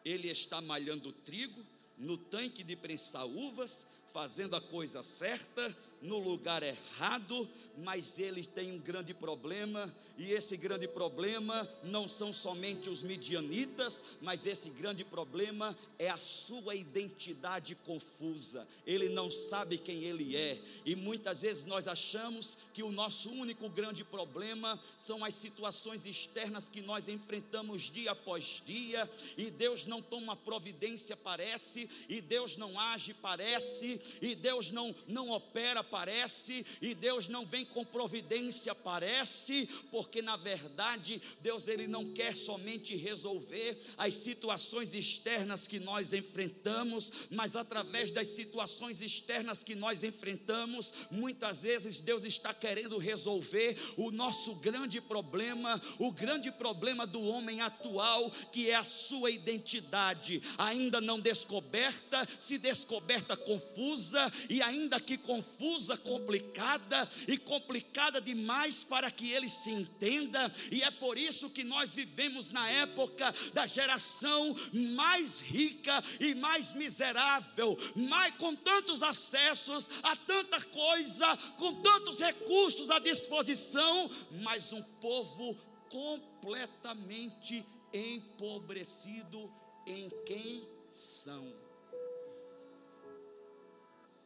ele 0.04 0.30
está 0.30 0.60
malhando 0.62 1.12
trigo 1.12 1.64
no 1.98 2.18
tanque 2.18 2.64
de 2.64 2.76
prensar 2.76 3.26
uvas, 3.26 3.86
fazendo 4.12 4.56
a 4.56 4.62
coisa 4.62 5.02
certa, 5.02 5.76
no 6.04 6.20
lugar 6.20 6.62
errado, 6.62 7.50
mas 7.78 8.20
ele 8.20 8.46
tem 8.46 8.72
um 8.72 8.78
grande 8.78 9.14
problema, 9.14 9.92
e 10.16 10.32
esse 10.32 10.56
grande 10.56 10.88
problema 10.88 11.68
não 11.84 12.08
são 12.08 12.32
somente 12.32 12.88
os 12.88 13.02
midianitas, 13.02 14.04
mas 14.22 14.46
esse 14.46 14.70
grande 14.70 15.04
problema 15.04 15.76
é 15.98 16.08
a 16.10 16.18
sua 16.18 16.76
identidade 16.76 17.74
confusa. 17.74 18.68
Ele 18.86 19.10
não 19.10 19.32
sabe 19.32 19.78
quem 19.78 20.04
ele 20.04 20.36
é, 20.36 20.62
e 20.86 20.96
muitas 20.96 21.42
vezes 21.42 21.66
nós 21.66 21.88
achamos 21.88 22.58
que 22.74 22.84
o 22.84 22.92
nosso 22.92 23.32
único 23.32 23.68
grande 23.70 24.04
problema 24.04 24.80
são 24.96 25.26
as 25.26 25.34
situações 25.34 26.06
externas 26.06 26.70
que 26.70 26.82
nós 26.82 27.08
enfrentamos 27.08 27.84
dia 27.84 28.12
após 28.12 28.62
dia, 28.64 29.10
e 29.36 29.50
Deus 29.50 29.86
não 29.86 30.02
toma 30.02 30.36
providência, 30.36 31.18
parece, 31.18 31.90
e 32.08 32.22
Deus 32.22 32.56
não 32.56 32.80
age, 32.80 33.16
parece, 33.16 34.00
e 34.22 34.36
Deus 34.36 34.70
não, 34.70 34.94
não 35.08 35.32
opera, 35.32 35.84
parece, 35.94 36.66
e 36.82 36.96
Deus 36.96 37.28
não 37.28 37.46
vem 37.46 37.64
com 37.64 37.86
providência, 37.86 38.74
parece, 38.74 39.70
porque 39.92 40.24
na 40.24 40.36
verdade 40.36 41.22
Deus 41.40 41.68
ele 41.68 41.86
não 41.86 42.12
quer 42.14 42.36
somente 42.36 42.96
resolver 42.96 43.78
as 43.96 44.16
situações 44.16 44.96
externas 44.96 45.68
que 45.68 45.80
nós 45.80 46.12
enfrentamos, 46.12 47.28
mas 47.30 47.56
através 47.56 48.10
das 48.10 48.30
situações 48.30 49.04
externas 49.04 49.64
que 49.64 49.76
nós 49.76 50.04
enfrentamos, 50.04 50.92
muitas 51.12 51.62
vezes 51.62 52.02
Deus 52.02 52.24
está 52.24 52.52
querendo 52.52 52.98
resolver 52.98 53.78
o 53.96 54.10
nosso 54.10 54.56
grande 54.56 55.00
problema, 55.00 55.80
o 56.00 56.12
grande 56.12 56.52
problema 56.52 57.06
do 57.06 57.22
homem 57.22 57.62
atual, 57.62 58.32
que 58.52 58.68
é 58.68 58.74
a 58.74 58.84
sua 58.84 59.30
identidade, 59.30 60.42
ainda 60.58 61.00
não 61.00 61.20
descoberta, 61.20 62.28
se 62.40 62.58
descoberta 62.58 63.38
confusa 63.38 64.34
e 64.50 64.60
ainda 64.60 65.00
que 65.00 65.20
confusa 65.20 65.83
complicada 65.98 67.10
e 67.28 67.38
complicada 67.38 68.22
demais 68.22 68.84
para 68.84 69.12
que 69.12 69.32
ele 69.32 69.50
se 69.50 69.70
entenda, 69.70 70.52
e 70.72 70.82
é 70.82 70.92
por 70.92 71.18
isso 71.18 71.50
que 71.50 71.64
nós 71.64 71.94
vivemos 71.94 72.50
na 72.50 72.70
época 72.70 73.34
da 73.54 73.66
geração 73.66 74.56
mais 74.96 75.42
rica 75.42 76.04
e 76.20 76.36
mais 76.36 76.74
miserável, 76.74 77.78
mais, 77.96 78.36
com 78.36 78.56
tantos 78.56 79.04
acessos 79.04 79.90
a 80.04 80.16
tanta 80.16 80.62
coisa, 80.62 81.38
com 81.58 81.82
tantos 81.82 82.20
recursos 82.20 82.90
à 82.90 83.00
disposição, 83.00 84.10
mas 84.42 84.74
um 84.74 84.82
povo 84.82 85.56
completamente 85.90 87.66
empobrecido 87.94 89.54
em 89.86 90.10
quem 90.26 90.68
são. 90.90 91.54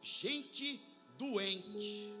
Gente 0.00 0.80
doente, 1.18 2.12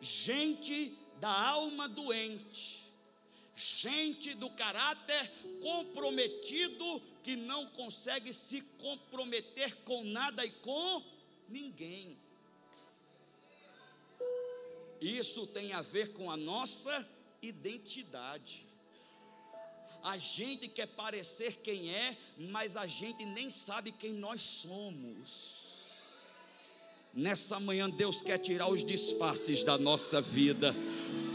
gente 0.00 0.96
da 1.20 1.30
alma 1.30 1.88
doente, 1.88 2.92
gente 3.54 4.34
do 4.34 4.50
caráter 4.50 5.30
comprometido 5.60 7.00
que 7.22 7.34
não 7.36 7.66
consegue 7.66 8.32
se 8.32 8.60
comprometer 8.78 9.76
com 9.84 10.04
nada 10.04 10.44
e 10.44 10.50
com 10.50 11.02
ninguém. 11.48 12.18
Isso 15.00 15.46
tem 15.46 15.72
a 15.72 15.82
ver 15.82 16.12
com 16.12 16.30
a 16.30 16.36
nossa 16.36 17.08
identidade. 17.40 18.66
A 20.02 20.16
gente 20.16 20.68
quer 20.68 20.86
parecer 20.86 21.60
quem 21.60 21.94
é, 21.94 22.16
mas 22.36 22.76
a 22.76 22.86
gente 22.86 23.24
nem 23.24 23.50
sabe 23.50 23.92
quem 23.92 24.12
nós 24.12 24.42
somos. 24.42 25.67
Nessa 27.18 27.58
manhã, 27.58 27.90
Deus 27.90 28.22
quer 28.22 28.38
tirar 28.38 28.70
os 28.70 28.84
disfarces 28.84 29.64
da 29.64 29.76
nossa 29.76 30.20
vida, 30.20 30.72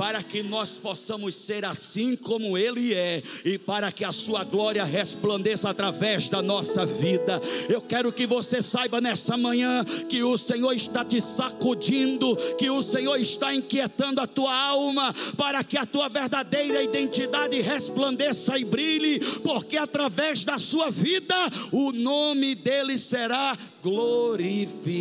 para 0.03 0.21
que 0.21 0.43
nós 0.43 0.79
possamos 0.79 1.33
ser 1.33 1.63
assim 1.63 2.13
como 2.17 2.57
Ele 2.57 2.93
é, 2.93 3.23
e 3.45 3.57
para 3.57 3.89
que 3.89 4.03
a 4.03 4.11
Sua 4.11 4.43
glória 4.43 4.83
resplandeça 4.83 5.69
através 5.69 6.27
da 6.27 6.41
nossa 6.41 6.85
vida. 6.85 7.41
Eu 7.69 7.79
quero 7.81 8.11
que 8.11 8.27
você 8.27 8.61
saiba 8.61 8.99
nessa 8.99 9.37
manhã 9.37 9.81
que 10.09 10.21
o 10.21 10.37
Senhor 10.37 10.73
está 10.73 11.05
te 11.05 11.21
sacudindo, 11.21 12.35
que 12.57 12.69
o 12.69 12.81
Senhor 12.81 13.17
está 13.17 13.55
inquietando 13.55 14.19
a 14.19 14.27
tua 14.27 14.53
alma, 14.53 15.15
para 15.37 15.63
que 15.63 15.77
a 15.77 15.85
tua 15.85 16.09
verdadeira 16.09 16.83
identidade 16.83 17.61
resplandeça 17.61 18.57
e 18.57 18.65
brilhe, 18.65 19.21
porque 19.39 19.77
através 19.77 20.43
da 20.43 20.59
sua 20.59 20.91
vida 20.91 21.33
o 21.71 21.93
nome 21.93 22.55
dele 22.55 22.97
será 22.97 23.57
glorificado. 23.81 24.93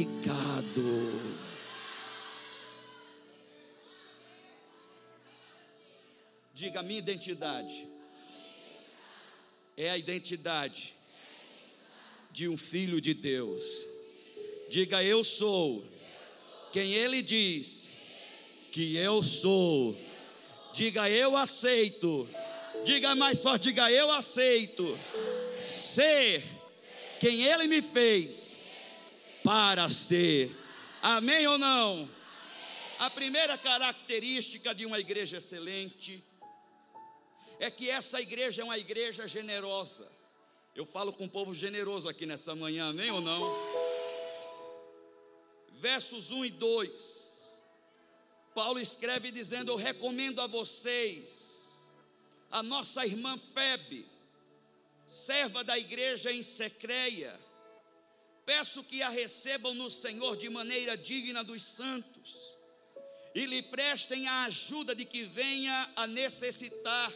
Diga 6.63 6.81
minha 6.81 7.01
identidade. 7.01 7.89
É 9.77 9.91
a 9.91 9.99
identidade 9.99 10.95
de 12.31 12.47
um 12.49 12.57
filho 12.57 13.01
de 13.01 13.15
Deus. 13.15 13.65
Diga 14.71 15.03
eu 15.03 15.25
sou 15.25 15.85
quem 16.73 16.93
ele 16.93 17.21
diz 17.21 17.91
que 18.71 18.97
eu 18.97 19.25
sou. 19.25 19.99
Diga 20.73 21.11
eu 21.11 21.37
aceito. 21.37 22.29
Diga 22.85 23.13
mais 23.17 23.43
forte, 23.43 23.65
diga 23.65 23.91
eu 23.91 24.13
aceito 24.13 24.97
ser 25.59 26.45
quem 27.19 27.43
ele 27.43 27.67
me 27.67 27.83
fez 27.83 28.57
para 29.43 29.91
ser. 29.91 30.49
Amém 31.03 31.45
ou 31.45 31.59
não? 31.59 32.09
A 33.01 33.11
primeira 33.11 33.59
característica 33.59 34.73
de 34.73 34.87
uma 34.87 35.01
igreja 35.01 35.39
excelente 35.39 36.23
é 37.65 37.71
que 37.71 37.89
essa 37.89 38.21
igreja 38.21 38.63
é 38.63 38.65
uma 38.65 38.79
igreja 38.79 39.27
generosa. 39.27 40.11
Eu 40.75 40.85
falo 40.85 41.13
com 41.13 41.27
o 41.27 41.31
povo 41.31 41.55
generoso 41.55 42.09
aqui 42.09 42.27
nessa 42.27 42.55
manhã, 42.55 42.91
amém 42.91 43.11
ou 43.11 43.21
não? 43.21 43.43
Versos 45.81 46.31
1 46.31 46.45
e 46.47 46.51
2. 46.51 47.59
Paulo 48.55 48.81
escreve 48.81 49.31
dizendo: 49.31 49.73
Eu 49.73 49.77
recomendo 49.77 50.41
a 50.41 50.47
vocês, 50.47 51.89
a 52.51 52.63
nossa 52.63 53.07
irmã 53.07 53.37
Febe, 53.39 54.07
serva 55.07 55.63
da 55.63 55.79
igreja 55.79 56.33
em 56.33 56.43
Secreia, 56.43 57.39
Peço 58.45 58.83
que 58.83 59.03
a 59.03 59.09
recebam 59.09 59.73
no 59.73 59.91
Senhor 59.91 60.37
de 60.37 60.51
maneira 60.51 60.97
digna 60.97 61.45
dos 61.45 61.63
santos 61.63 62.57
e 63.35 63.47
lhe 63.47 63.63
prestem 63.63 64.27
a 64.27 64.45
ajuda 64.45 64.95
de 64.95 65.05
que 65.05 65.23
venha 65.23 65.91
a 65.95 66.07
necessitar, 66.07 67.13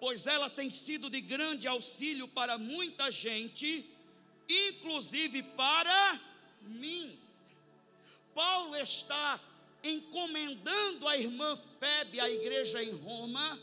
pois 0.00 0.26
ela 0.26 0.48
tem 0.48 0.70
sido 0.70 1.10
de 1.10 1.20
grande 1.20 1.68
auxílio 1.68 2.26
para 2.26 2.58
muita 2.58 3.10
gente, 3.10 3.88
inclusive 4.48 5.42
para 5.42 6.20
mim. 6.62 7.18
Paulo 8.34 8.74
está 8.76 9.38
encomendando 9.84 11.06
a 11.06 11.16
irmã 11.16 11.56
Febe 11.56 12.18
à 12.18 12.30
igreja 12.30 12.82
em 12.82 12.92
Roma, 12.92 13.60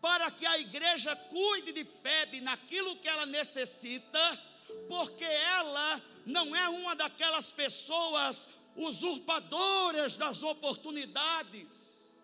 para 0.00 0.30
que 0.30 0.46
a 0.46 0.58
igreja 0.58 1.14
cuide 1.14 1.72
de 1.72 1.84
Febe 1.84 2.40
naquilo 2.40 2.96
que 2.96 3.08
ela 3.08 3.26
necessita 3.26 4.42
porque 4.88 5.24
ela 5.24 6.02
não 6.24 6.54
é 6.54 6.68
uma 6.68 6.94
daquelas 6.94 7.50
pessoas 7.50 8.50
usurpadoras 8.76 10.16
das 10.16 10.42
oportunidades, 10.42 12.14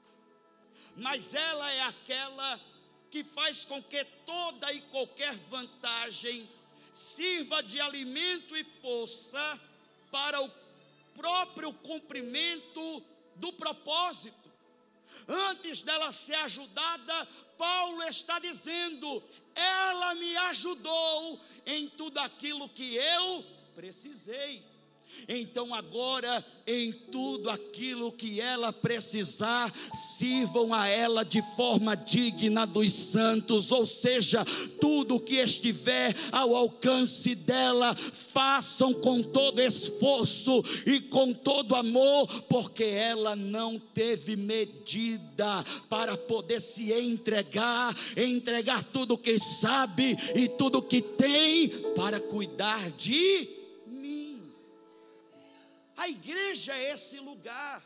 mas 0.97 1.35
ela 1.35 1.71
é 1.73 1.83
aquela 1.83 2.61
que 3.13 3.23
faz 3.23 3.63
com 3.67 3.81
que 3.83 4.03
toda 4.25 4.73
e 4.73 4.81
qualquer 4.91 5.35
vantagem 5.51 6.49
sirva 6.91 7.63
de 7.63 7.79
alimento 7.79 8.57
e 8.57 8.65
força 8.65 9.61
para 10.11 10.41
o 10.41 10.51
próprio 11.15 11.75
cumprimento 11.75 13.05
do 13.37 13.53
propósito. 13.53 14.51
Antes 15.29 15.83
dela 15.83 16.11
ser 16.11 16.37
ajudada, 16.37 17.29
Paulo 17.59 18.03
está 18.05 18.39
dizendo: 18.39 19.23
ela 19.55 20.15
me 20.15 20.35
ajudou 20.49 21.39
em 21.67 21.91
tudo 21.91 22.17
aquilo 22.19 22.67
que 22.71 22.95
eu 22.95 23.45
precisei. 23.75 24.65
Então 25.29 25.75
agora, 25.75 26.45
em 26.67 26.93
tudo 26.93 27.51
aquilo 27.51 28.13
que 28.13 28.41
ela 28.41 28.73
precisar, 28.73 29.73
sirvam 29.95 30.75
a 30.75 30.89
ela 30.89 31.25
de 31.25 31.43
forma 31.57 31.97
digna 31.97 32.67
dos 32.67 32.93
santos, 32.93 33.71
ou 33.71 33.87
seja, 33.87 34.45
tudo 34.81 35.21
que 35.21 35.37
estiver 35.37 36.15
ao 36.31 36.55
alcance 36.57 37.35
dela, 37.35 37.95
façam 37.95 38.93
com 38.93 39.23
todo 39.23 39.61
esforço 39.61 40.65
e 40.87 41.01
com 41.01 41.33
todo 41.33 41.77
amor, 41.77 42.27
porque 42.45 42.85
ela 42.85 43.37
não 43.37 43.79
teve 43.79 44.37
medida 44.37 45.65
para 45.89 46.17
poder 46.17 46.61
se 46.61 46.93
entregar, 46.93 47.95
entregar 48.17 48.83
tudo 48.83 49.19
que 49.19 49.39
sabe 49.39 50.17
e 50.35 50.49
tudo 50.49 50.83
que 50.83 51.01
tem 51.01 51.69
para 51.95 52.21
cuidar 52.21 52.91
de 52.93 53.62
a 56.03 56.09
igreja 56.09 56.75
é 56.75 56.93
esse 56.95 57.19
lugar 57.21 57.81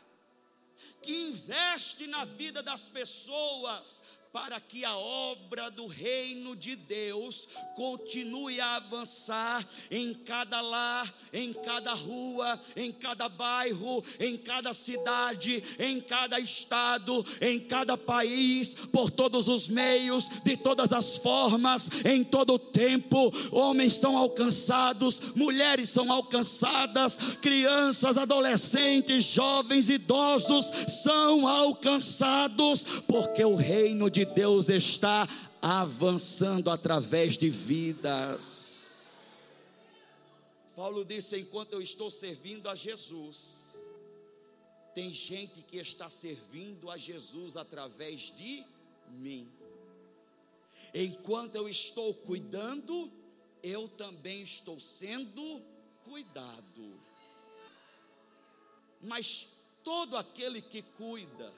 que 1.03 1.13
investe 1.29 2.07
na 2.07 2.25
vida 2.25 2.63
das 2.63 2.89
pessoas, 2.89 4.03
para 4.31 4.59
que 4.59 4.83
a 4.83 4.95
obra 4.95 5.69
do 5.71 5.87
reino 5.87 6.55
de 6.55 6.75
Deus 6.75 7.47
continue 7.75 8.59
a 8.59 8.75
avançar 8.75 9.65
em 9.89 10.13
cada 10.13 10.61
lar, 10.61 11.13
em 11.31 11.53
cada 11.53 11.93
rua, 11.93 12.59
em 12.75 12.91
cada 12.91 13.29
bairro, 13.29 14.03
em 14.19 14.37
cada 14.37 14.73
cidade, 14.73 15.63
em 15.79 15.99
cada 16.01 16.39
estado, 16.39 17.25
em 17.41 17.59
cada 17.59 17.97
país, 17.97 18.75
por 18.75 19.09
todos 19.09 19.47
os 19.47 19.67
meios, 19.67 20.29
de 20.43 20.57
todas 20.57 20.91
as 20.91 21.17
formas, 21.17 21.89
em 22.05 22.23
todo 22.23 22.53
o 22.53 22.59
tempo. 22.59 23.31
Homens 23.51 23.93
são 23.93 24.17
alcançados, 24.17 25.33
mulheres 25.35 25.89
são 25.89 26.11
alcançadas, 26.11 27.17
crianças, 27.41 28.17
adolescentes, 28.17 29.25
jovens, 29.25 29.89
idosos 29.89 30.71
são 30.87 31.47
alcançados, 31.47 32.83
porque 33.07 33.43
o 33.43 33.55
reino 33.55 34.09
de 34.09 34.16
Deus 34.25 34.69
está 34.69 35.27
avançando 35.61 36.69
através 36.69 37.37
de 37.37 37.49
vidas. 37.49 39.07
Paulo 40.75 41.03
disse: 41.03 41.37
enquanto 41.39 41.73
eu 41.73 41.81
estou 41.81 42.11
servindo 42.11 42.69
a 42.69 42.75
Jesus, 42.75 43.81
tem 44.93 45.11
gente 45.11 45.61
que 45.61 45.77
está 45.77 46.09
servindo 46.09 46.89
a 46.89 46.97
Jesus 46.97 47.57
através 47.57 48.35
de 48.35 48.63
mim. 49.09 49.47
Enquanto 50.93 51.55
eu 51.55 51.67
estou 51.67 52.13
cuidando, 52.13 53.11
eu 53.61 53.87
também 53.87 54.41
estou 54.41 54.79
sendo 54.79 55.61
cuidado. 56.03 56.99
Mas 59.01 59.49
todo 59.83 60.17
aquele 60.17 60.61
que 60.61 60.81
cuida, 60.81 61.53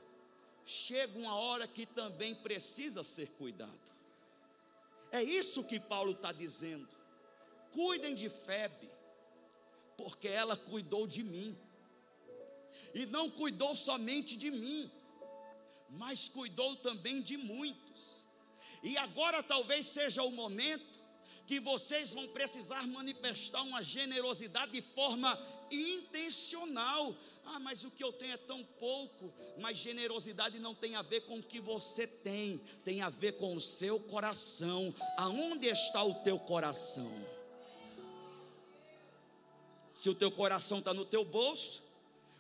chega 0.70 1.18
uma 1.18 1.34
hora 1.34 1.68
que 1.68 1.84
também 1.84 2.36
precisa 2.36 3.04
ser 3.04 3.28
cuidado. 3.32 3.92
É 5.12 5.24
isso 5.24 5.64
que 5.64 5.80
Paulo 5.80 6.12
está 6.12 6.32
dizendo. 6.32 6.88
Cuidem 7.72 8.14
de 8.14 8.30
Febe, 8.30 8.88
porque 9.98 10.28
ela 10.28 10.56
cuidou 10.56 11.08
de 11.08 11.24
mim. 11.24 11.58
E 12.94 13.08
não 13.08 13.32
cuidou 13.32 13.76
somente 13.76 14.38
de 14.38 14.52
mim, 14.52 14.92
mas 15.90 16.30
cuidou 16.30 16.76
também 16.76 17.20
de 17.20 17.36
muitos. 17.36 18.28
E 18.84 18.96
agora 18.96 19.42
talvez 19.42 19.88
seja 19.88 20.22
o 20.22 20.30
momento 20.30 20.99
que 21.50 21.60
vocês 21.60 22.14
vão 22.14 22.28
precisar 22.28 22.86
manifestar 22.86 23.64
uma 23.64 23.82
generosidade 23.82 24.72
de 24.72 24.84
forma 24.84 25.36
intencional. 25.72 27.16
Ah, 27.44 27.60
mas 27.60 27.84
o 27.84 27.90
que 27.90 28.04
eu 28.04 28.14
tenho 28.14 28.34
é 28.34 28.38
tão 28.38 28.64
pouco. 28.64 29.34
Mas 29.58 29.80
generosidade 29.80 30.60
não 30.60 30.76
tem 30.76 30.94
a 30.96 31.02
ver 31.02 31.22
com 31.22 31.40
o 31.40 31.44
que 31.44 31.60
você 31.60 32.06
tem, 32.06 32.60
tem 32.86 33.02
a 33.02 33.10
ver 33.10 33.32
com 33.38 33.56
o 33.56 33.60
seu 33.60 34.00
coração. 34.00 34.94
Aonde 35.18 35.66
está 35.66 36.04
o 36.04 36.14
teu 36.14 36.38
coração? 36.38 37.12
Se 39.92 40.08
o 40.08 40.14
teu 40.14 40.30
coração 40.30 40.78
está 40.78 40.94
no 40.94 41.04
teu 41.04 41.26
bolso, 41.26 41.82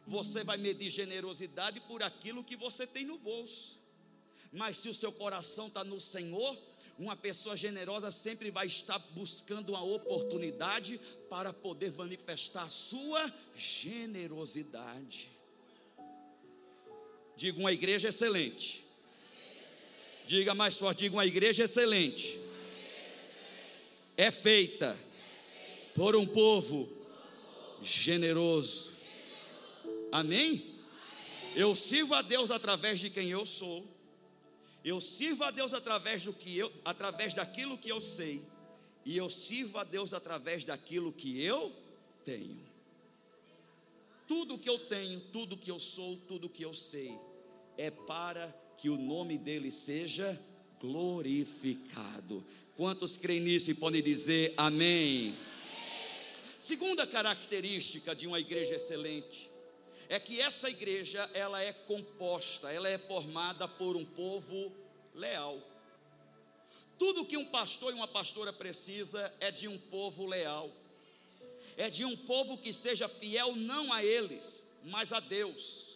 você 0.06 0.44
vai 0.44 0.58
medir 0.58 0.92
generosidade 0.92 1.82
por 1.82 2.04
aquilo 2.04 2.44
que 2.44 2.56
você 2.56 2.86
tem 2.86 3.06
no 3.06 3.18
bolso. 3.18 3.80
Mas 4.52 4.78
se 4.78 4.88
o 4.88 4.94
seu 4.94 5.12
coração 5.12 5.66
está 5.66 5.84
no 5.84 6.00
Senhor, 6.00 6.56
uma 7.00 7.16
pessoa 7.16 7.56
generosa 7.56 8.12
sempre 8.12 8.52
vai 8.52 8.68
estar 8.68 9.00
buscando 9.16 9.70
uma 9.70 9.82
oportunidade 9.82 11.00
para 11.30 11.54
poder 11.54 11.94
manifestar 11.94 12.64
a 12.64 12.70
sua 12.70 13.34
generosidade. 13.56 15.32
Diga 17.38 17.58
uma 17.58 17.72
igreja 17.72 18.10
excelente. 18.10 18.84
Diga 20.28 20.54
mais 20.54 20.76
forte, 20.76 21.00
diga 21.00 21.16
uma 21.16 21.26
igreja 21.26 21.64
excelente. 21.64 22.38
É 24.18 24.30
feita 24.30 25.00
por 25.96 26.18
um 26.18 26.26
povo 26.26 26.90
generoso. 27.82 28.92
Amém? 30.12 30.76
Eu 31.56 31.74
sirvo 31.78 32.14
a 32.14 32.22
Deus 32.22 32.52
através 32.52 33.00
de 33.00 33.10
quem 33.10 33.30
eu 33.30 33.46
sou. 33.46 33.88
Eu 34.84 35.02
sirvo 35.02 35.44
a 35.44 35.52
Deus 35.52 35.74
através 35.74 36.24
do 36.24 36.34
que 36.34 36.58
eu, 36.58 36.72
através 36.86 37.34
daquilo 37.34 37.78
que 37.78 37.90
eu 37.90 38.00
sei, 38.00 38.42
e 39.06 39.18
eu 39.18 39.30
sirvo 39.30 39.78
a 39.78 39.84
Deus 39.84 40.14
através 40.14 40.64
daquilo 40.64 41.12
que 41.12 41.44
eu 41.44 41.74
tenho. 42.24 42.68
Tudo 44.28 44.58
que 44.58 44.70
eu 44.70 44.78
tenho, 44.78 45.20
tudo 45.32 45.58
que 45.58 45.72
eu 45.72 45.80
sou, 45.80 46.18
tudo 46.28 46.50
que 46.50 46.64
eu 46.64 46.74
sei, 46.74 47.18
é 47.78 47.90
para 47.90 48.48
que 48.78 48.90
o 48.90 48.98
nome 48.98 49.38
dele 49.38 49.72
seja 49.72 50.40
glorificado. 50.80 52.44
Quantos 52.78 53.18
creem 53.18 53.42
nisso 53.42 53.72
e 53.72 53.74
podem 53.74 54.02
dizer 54.02 54.54
amém? 54.56 55.30
amém? 55.30 55.38
Segunda 56.60 57.08
característica 57.08 58.16
de 58.16 58.28
uma 58.28 58.40
igreja 58.40 58.76
excelente 58.76 59.49
é 60.10 60.20
que 60.20 60.42
essa 60.42 60.68
igreja 60.68 61.30
ela 61.36 61.62
é 61.62 61.72
composta, 61.72 62.72
ela 62.72 62.90
é 62.90 62.98
formada 62.98 63.68
por 63.68 63.96
um 63.96 64.04
povo 64.04 64.76
leal. 65.14 65.62
Tudo 66.98 67.26
que 67.26 67.38
um 67.38 67.46
pastor 67.46 67.94
e 67.94 67.96
uma 67.96 68.08
pastora 68.08 68.52
precisa 68.52 69.32
é 69.40 69.52
de 69.52 69.68
um 69.68 69.78
povo 69.78 70.26
leal. 70.26 70.72
É 71.78 71.90
de 71.90 72.04
um 72.04 72.18
povo 72.18 72.58
que 72.58 72.74
seja 72.74 73.08
fiel 73.08 73.56
não 73.56 73.94
a 73.94 74.04
eles, 74.04 74.80
mas 74.86 75.14
a 75.14 75.20
Deus. 75.20 75.90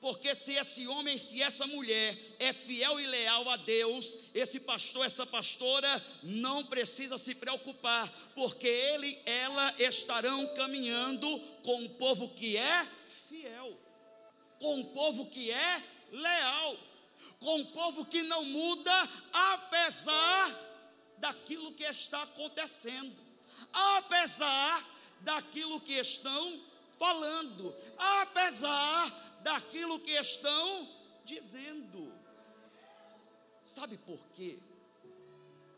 Porque 0.00 0.34
se 0.34 0.54
esse 0.54 0.86
homem, 0.86 1.18
se 1.18 1.42
essa 1.42 1.66
mulher 1.66 2.18
é 2.38 2.52
fiel 2.52 2.98
e 2.98 3.06
leal 3.06 3.48
a 3.50 3.56
Deus, 3.56 4.18
esse 4.34 4.60
pastor, 4.60 5.04
essa 5.04 5.26
pastora 5.26 6.04
não 6.22 6.64
precisa 6.64 7.18
se 7.18 7.34
preocupar, 7.34 8.08
porque 8.34 8.66
ele, 8.66 9.18
ela 9.26 9.74
estarão 9.78 10.46
caminhando 10.54 11.40
com 11.62 11.82
um 11.82 11.88
povo 11.88 12.28
que 12.30 12.56
é 12.56 12.97
com 14.58 14.80
um 14.80 14.84
povo 14.84 15.26
que 15.26 15.50
é 15.50 15.82
leal, 16.12 16.76
com 17.40 17.56
um 17.56 17.64
povo 17.66 18.04
que 18.04 18.22
não 18.22 18.44
muda, 18.44 18.92
apesar 19.32 20.68
daquilo 21.18 21.72
que 21.72 21.84
está 21.84 22.22
acontecendo, 22.22 23.16
apesar 23.72 24.84
daquilo 25.20 25.80
que 25.80 25.94
estão 25.94 26.60
falando, 26.98 27.74
apesar 27.96 29.40
daquilo 29.42 30.00
que 30.00 30.12
estão 30.12 30.88
dizendo. 31.24 32.12
Sabe 33.62 33.96
por 33.98 34.18
quê? 34.34 34.58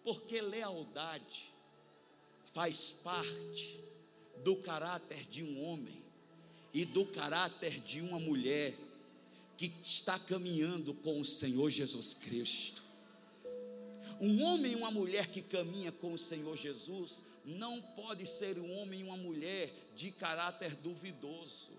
Porque 0.05 0.41
lealdade 0.41 1.53
faz 2.55 2.91
parte 2.93 3.81
do 4.45 4.57
caráter 4.57 5.25
de 5.27 5.43
um 5.43 5.65
homem 5.65 6.00
e 6.73 6.85
do 6.85 7.05
caráter 7.05 7.81
de 7.81 8.01
uma 8.01 8.19
mulher 8.19 8.75
que 9.57 9.73
está 9.83 10.19
caminhando 10.19 10.95
com 10.95 11.21
o 11.21 11.25
Senhor 11.25 11.69
Jesus 11.71 12.15
Cristo. 12.15 12.83
Um 14.21 14.43
homem 14.45 14.73
e 14.73 14.77
uma 14.77 14.91
mulher 14.91 15.27
que 15.27 15.43
caminha 15.43 15.91
com 15.91 16.13
o 16.13 16.19
Senhor 16.19 16.57
Jesus 16.57 17.25
não 17.45 17.81
pode 17.81 18.27
ser 18.27 18.59
um 18.59 18.79
homem 18.79 19.01
e 19.01 19.05
uma 19.05 19.17
mulher 19.17 19.73
de 19.97 20.11
caráter 20.11 20.75
duvidoso. 20.77 21.71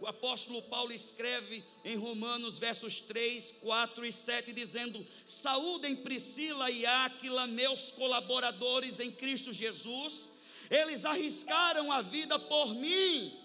O 0.00 0.06
apóstolo 0.06 0.62
Paulo 0.62 0.92
escreve 0.92 1.62
em 1.84 1.96
Romanos 1.96 2.58
versos 2.58 3.00
3, 3.00 3.56
4 3.60 4.06
e 4.06 4.12
7 4.12 4.52
dizendo: 4.52 5.04
Saúdem 5.24 5.96
Priscila 5.96 6.70
e 6.70 6.86
Áquila, 6.86 7.46
meus 7.46 7.90
colaboradores 7.90 9.00
em 9.00 9.10
Cristo 9.10 9.52
Jesus. 9.52 10.30
Eles 10.70 11.04
arriscaram 11.04 11.90
a 11.90 12.00
vida 12.00 12.38
por 12.38 12.74
mim 12.74 13.41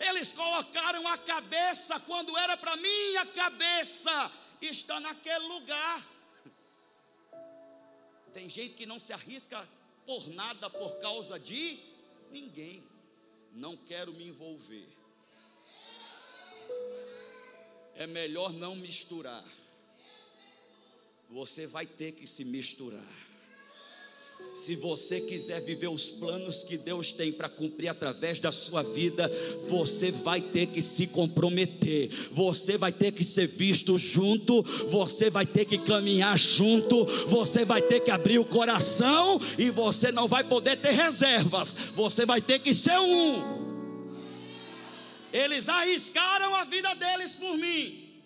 eles 0.00 0.32
colocaram 0.32 1.06
a 1.08 1.18
cabeça 1.18 2.00
quando 2.00 2.36
era 2.38 2.56
para 2.56 2.76
mim 2.76 3.16
a 3.16 3.26
cabeça 3.26 4.32
está 4.60 4.98
naquele 5.00 5.46
lugar. 5.46 6.04
Tem 8.32 8.48
gente 8.48 8.74
que 8.74 8.86
não 8.86 8.98
se 8.98 9.12
arrisca 9.12 9.68
por 10.06 10.28
nada 10.28 10.68
por 10.68 10.98
causa 10.98 11.38
de 11.38 11.78
ninguém. 12.30 12.82
Não 13.52 13.76
quero 13.76 14.12
me 14.12 14.26
envolver. 14.26 14.88
É 17.94 18.06
melhor 18.06 18.52
não 18.52 18.74
misturar. 18.74 19.44
Você 21.30 21.66
vai 21.66 21.86
ter 21.86 22.12
que 22.12 22.26
se 22.26 22.44
misturar. 22.44 23.33
Se 24.52 24.76
você 24.76 25.20
quiser 25.20 25.60
viver 25.62 25.88
os 25.88 26.10
planos 26.10 26.62
que 26.62 26.76
Deus 26.76 27.10
tem 27.10 27.32
para 27.32 27.48
cumprir 27.48 27.88
através 27.88 28.38
da 28.38 28.52
sua 28.52 28.82
vida, 28.82 29.28
você 29.68 30.12
vai 30.12 30.40
ter 30.40 30.68
que 30.68 30.80
se 30.80 31.08
comprometer, 31.08 32.08
você 32.30 32.78
vai 32.78 32.92
ter 32.92 33.10
que 33.10 33.24
ser 33.24 33.48
visto 33.48 33.98
junto, 33.98 34.62
você 34.90 35.28
vai 35.28 35.44
ter 35.44 35.64
que 35.64 35.76
caminhar 35.78 36.38
junto, 36.38 37.04
você 37.26 37.64
vai 37.64 37.82
ter 37.82 38.00
que 38.00 38.12
abrir 38.12 38.38
o 38.38 38.44
coração 38.44 39.40
e 39.58 39.70
você 39.70 40.12
não 40.12 40.28
vai 40.28 40.44
poder 40.44 40.76
ter 40.76 40.92
reservas, 40.92 41.74
você 41.94 42.24
vai 42.24 42.40
ter 42.40 42.60
que 42.60 42.72
ser 42.72 42.98
um. 43.00 43.64
Eles 45.32 45.68
arriscaram 45.68 46.54
a 46.54 46.64
vida 46.64 46.94
deles 46.94 47.32
por 47.32 47.56
mim. 47.58 48.22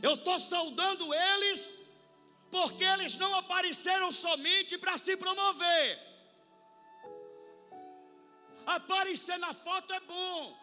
Eu 0.00 0.14
estou 0.14 0.38
saudando 0.38 1.12
eles 1.12 1.79
porque 2.50 2.84
eles 2.84 3.16
não 3.16 3.34
apareceram 3.34 4.10
somente 4.12 4.76
para 4.76 4.98
se 4.98 5.16
promover. 5.16 5.98
Aparecer 8.66 9.38
na 9.38 9.54
foto 9.54 9.92
é 9.92 10.00
bom. 10.00 10.58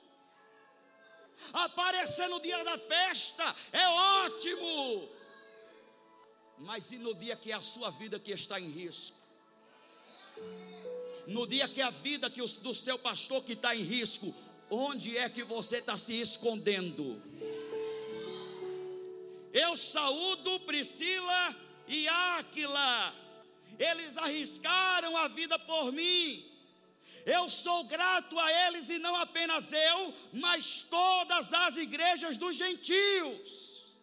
Aparecer 1.54 2.28
no 2.30 2.40
dia 2.40 2.64
da 2.64 2.78
festa 2.78 3.56
é 3.72 3.88
ótimo. 3.88 5.10
Mas 6.58 6.92
e 6.92 6.98
no 6.98 7.14
dia 7.14 7.36
que 7.36 7.52
é 7.52 7.56
a 7.56 7.62
sua 7.62 7.90
vida 7.92 8.20
que 8.20 8.32
está 8.32 8.60
em 8.60 8.70
risco? 8.70 9.18
No 11.28 11.46
dia 11.46 11.68
que 11.68 11.82
é 11.82 11.84
a 11.84 11.90
vida 11.90 12.30
que 12.30 12.42
do 12.42 12.74
seu 12.74 12.98
pastor 12.98 13.44
que 13.44 13.54
está 13.54 13.76
em 13.76 13.84
risco, 13.84 14.34
onde 14.70 15.18
é 15.18 15.30
que 15.30 15.44
você 15.44 15.78
está 15.78 15.98
se 15.98 16.20
escondendo? 16.20 17.22
Eu 19.54 19.78
saúdo 19.78 20.60
Priscila 20.62 21.67
e 21.88 22.08
Áquila, 22.08 23.16
eles 23.80 24.18
arriscaram 24.18 25.16
a 25.18 25.28
vida 25.28 25.58
por 25.60 25.92
mim. 25.92 26.46
Eu 27.26 27.50
sou 27.50 27.84
grato 27.84 28.40
a 28.40 28.68
eles 28.68 28.90
e 28.90 28.98
não 28.98 29.16
apenas 29.16 29.74
eu, 29.74 30.14
mas 30.34 30.84
todas 30.84 31.54
as 31.54 31.78
igrejas 31.78 32.38
dos 32.38 32.56
gentios. 32.56 33.94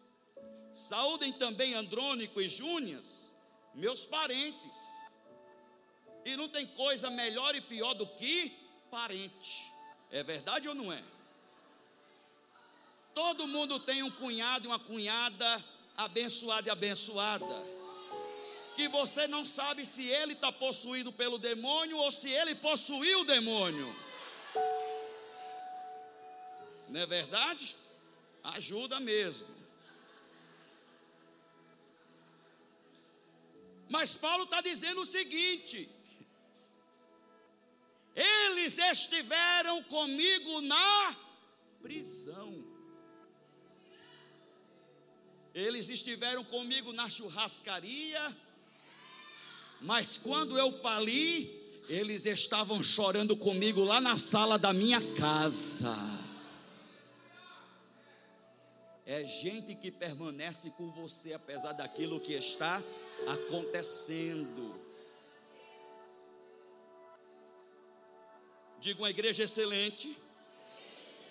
Saúdem 0.72 1.32
também 1.32 1.74
Andrônico 1.74 2.40
e 2.40 2.48
Júnias, 2.48 3.34
meus 3.74 4.06
parentes. 4.06 4.76
E 6.24 6.36
não 6.36 6.48
tem 6.48 6.66
coisa 6.66 7.10
melhor 7.10 7.54
e 7.54 7.60
pior 7.60 7.94
do 7.94 8.06
que 8.06 8.52
parente. 8.90 9.70
É 10.10 10.22
verdade 10.22 10.68
ou 10.68 10.74
não 10.74 10.92
é? 10.92 11.02
Todo 13.14 13.46
mundo 13.46 13.78
tem 13.78 14.02
um 14.02 14.10
cunhado 14.10 14.66
e 14.66 14.68
uma 14.68 14.78
cunhada 14.78 15.64
abençoado 15.96 16.68
e 16.68 16.70
abençoada. 16.70 17.74
Que 18.76 18.88
você 18.88 19.28
não 19.28 19.46
sabe 19.46 19.84
se 19.84 20.06
ele 20.06 20.32
está 20.32 20.50
possuído 20.50 21.12
pelo 21.12 21.38
demônio 21.38 21.96
ou 21.98 22.10
se 22.10 22.28
ele 22.28 22.54
possuiu 22.54 23.20
o 23.20 23.24
demônio. 23.24 23.94
Não 26.88 27.00
é 27.00 27.06
verdade? 27.06 27.76
Ajuda 28.42 28.98
mesmo. 29.00 29.46
Mas 33.88 34.16
Paulo 34.16 34.44
está 34.44 34.60
dizendo 34.60 35.02
o 35.02 35.06
seguinte: 35.06 35.88
eles 38.14 38.78
estiveram 38.78 39.82
comigo 39.84 40.60
na 40.60 41.16
prisão. 41.82 42.63
Eles 45.54 45.88
estiveram 45.88 46.42
comigo 46.42 46.92
na 46.92 47.08
churrascaria, 47.08 48.36
mas 49.80 50.18
quando 50.18 50.58
eu 50.58 50.72
fali, 50.72 51.48
eles 51.88 52.26
estavam 52.26 52.82
chorando 52.82 53.36
comigo 53.36 53.84
lá 53.84 54.00
na 54.00 54.18
sala 54.18 54.58
da 54.58 54.72
minha 54.72 55.00
casa. 55.14 55.94
É 59.06 59.24
gente 59.24 59.76
que 59.76 59.92
permanece 59.92 60.70
com 60.70 60.90
você 60.90 61.34
apesar 61.34 61.72
daquilo 61.72 62.18
que 62.18 62.32
está 62.32 62.82
acontecendo. 63.28 64.74
Diga 68.80 69.00
uma 69.02 69.10
igreja 69.10 69.44
excelente. 69.44 70.16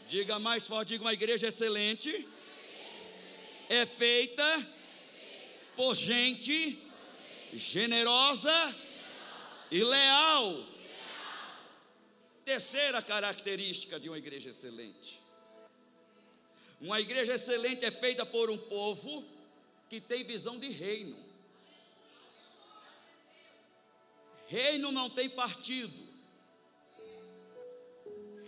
Diga 0.07 0.39
mais 0.39 0.65
forte, 0.65 0.89
diga 0.89 1.03
uma 1.03 1.13
igreja 1.13 1.47
excelente. 1.47 2.27
É 3.69 3.85
feita 3.85 4.43
por 5.75 5.95
gente 5.95 6.79
generosa 7.53 8.75
e 9.71 9.83
leal. 9.83 10.65
Terceira 12.45 13.01
característica 13.01 13.99
de 13.99 14.09
uma 14.09 14.17
igreja 14.17 14.49
excelente. 14.49 15.19
Uma 16.81 16.99
igreja 16.99 17.35
excelente 17.35 17.85
é 17.85 17.91
feita 17.91 18.25
por 18.25 18.49
um 18.49 18.57
povo 18.57 19.23
que 19.89 20.01
tem 20.01 20.23
visão 20.23 20.59
de 20.59 20.69
reino. 20.69 21.17
Reino 24.47 24.91
não 24.91 25.09
tem 25.09 25.29
partido. 25.29 26.03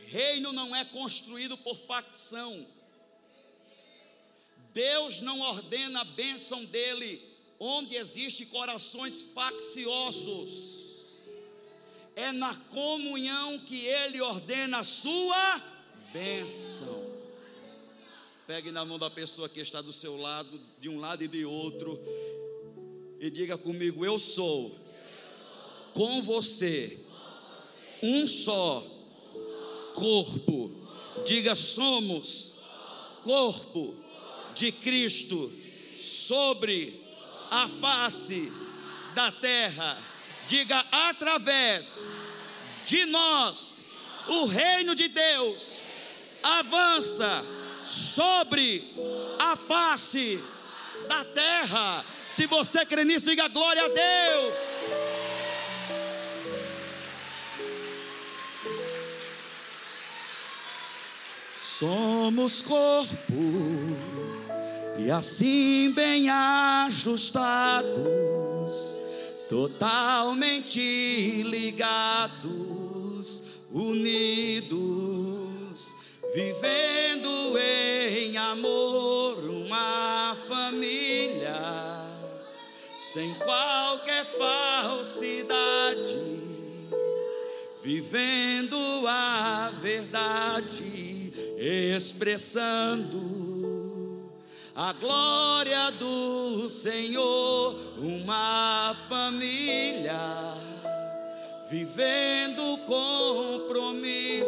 Reino 0.08 0.52
não 0.52 0.76
é 0.76 0.84
construído 0.86 1.58
por 1.58 1.76
facção. 1.76 2.68
Deus 4.76 5.22
não 5.22 5.40
ordena 5.40 6.02
a 6.02 6.04
bênção 6.04 6.66
dele 6.66 7.22
onde 7.58 7.96
existe 7.96 8.46
corações 8.48 9.24
facciosos. 9.34 11.06
É 12.14 12.34
na 12.34 12.54
comunhão 12.54 13.58
que 13.60 13.86
ele 13.86 14.20
ordena 14.20 14.80
a 14.80 14.84
sua 14.84 15.62
bênção. 16.12 17.16
Pegue 18.46 18.70
na 18.70 18.84
mão 18.84 19.00
da 19.00 19.10
pessoa 19.10 19.48
que 19.48 19.62
está 19.62 19.82
do 19.82 19.94
seu 19.94 20.18
lado, 20.18 20.60
de 20.82 20.90
um 20.90 21.00
lado 21.00 21.24
e 21.24 21.28
de 21.30 21.46
outro, 21.46 21.98
e 23.18 23.30
diga 23.30 23.58
comigo: 23.58 24.06
Eu 24.06 24.20
sou, 24.20 24.78
com 25.94 26.22
você, 26.22 27.00
um 28.04 28.28
só 28.28 28.86
corpo. 29.94 30.70
Diga: 31.26 31.56
somos 31.56 32.56
corpo 33.24 34.05
de 34.56 34.72
Cristo 34.72 35.52
sobre 35.98 37.02
a 37.52 37.68
face 37.68 38.52
da 39.14 39.32
terra. 39.32 39.98
Diga: 40.48 40.86
através 40.92 42.08
de 42.86 43.06
nós, 43.06 43.84
o 44.28 44.46
reino 44.46 44.96
de 44.96 45.08
Deus 45.08 45.80
avança 46.42 47.44
sobre 47.84 48.94
a 49.40 49.56
face 49.56 50.40
da 51.08 51.24
terra. 51.26 52.06
Se 52.30 52.48
você 52.48 52.86
crê 52.86 53.04
nisso, 53.04 53.26
diga 53.26 53.48
glória 53.48 53.84
a 53.84 53.88
Deus. 53.88 54.58
Somos 61.60 62.62
corpo 62.62 63.16
e 64.98 65.12
assim 65.12 65.92
bem 65.92 66.30
ajustados, 66.30 67.36
totalmente 69.50 71.44
ligados, 71.44 73.44
unidos, 73.72 74.72
vivendo 76.34 77.58
em 77.58 78.38
amor 78.38 79.44
uma 79.44 80.34
família, 80.48 81.54
sem 82.98 83.34
qualquer 83.36 84.24
falsidade, 84.26 86.16
vivendo 87.84 88.78
a 89.08 89.72
verdade 89.82 91.34
expressando 91.58 93.55
a 94.76 94.92
glória 94.92 95.90
do 95.92 96.70
Senhor, 96.70 97.76
uma 97.98 98.94
família 99.08 100.54
vivendo 101.72 102.78
compromisso 102.86 104.46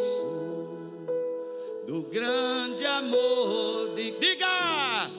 do 1.88 2.04
grande 2.12 2.86
amor 2.86 3.96
de 3.96 4.12
diga! 4.20 5.10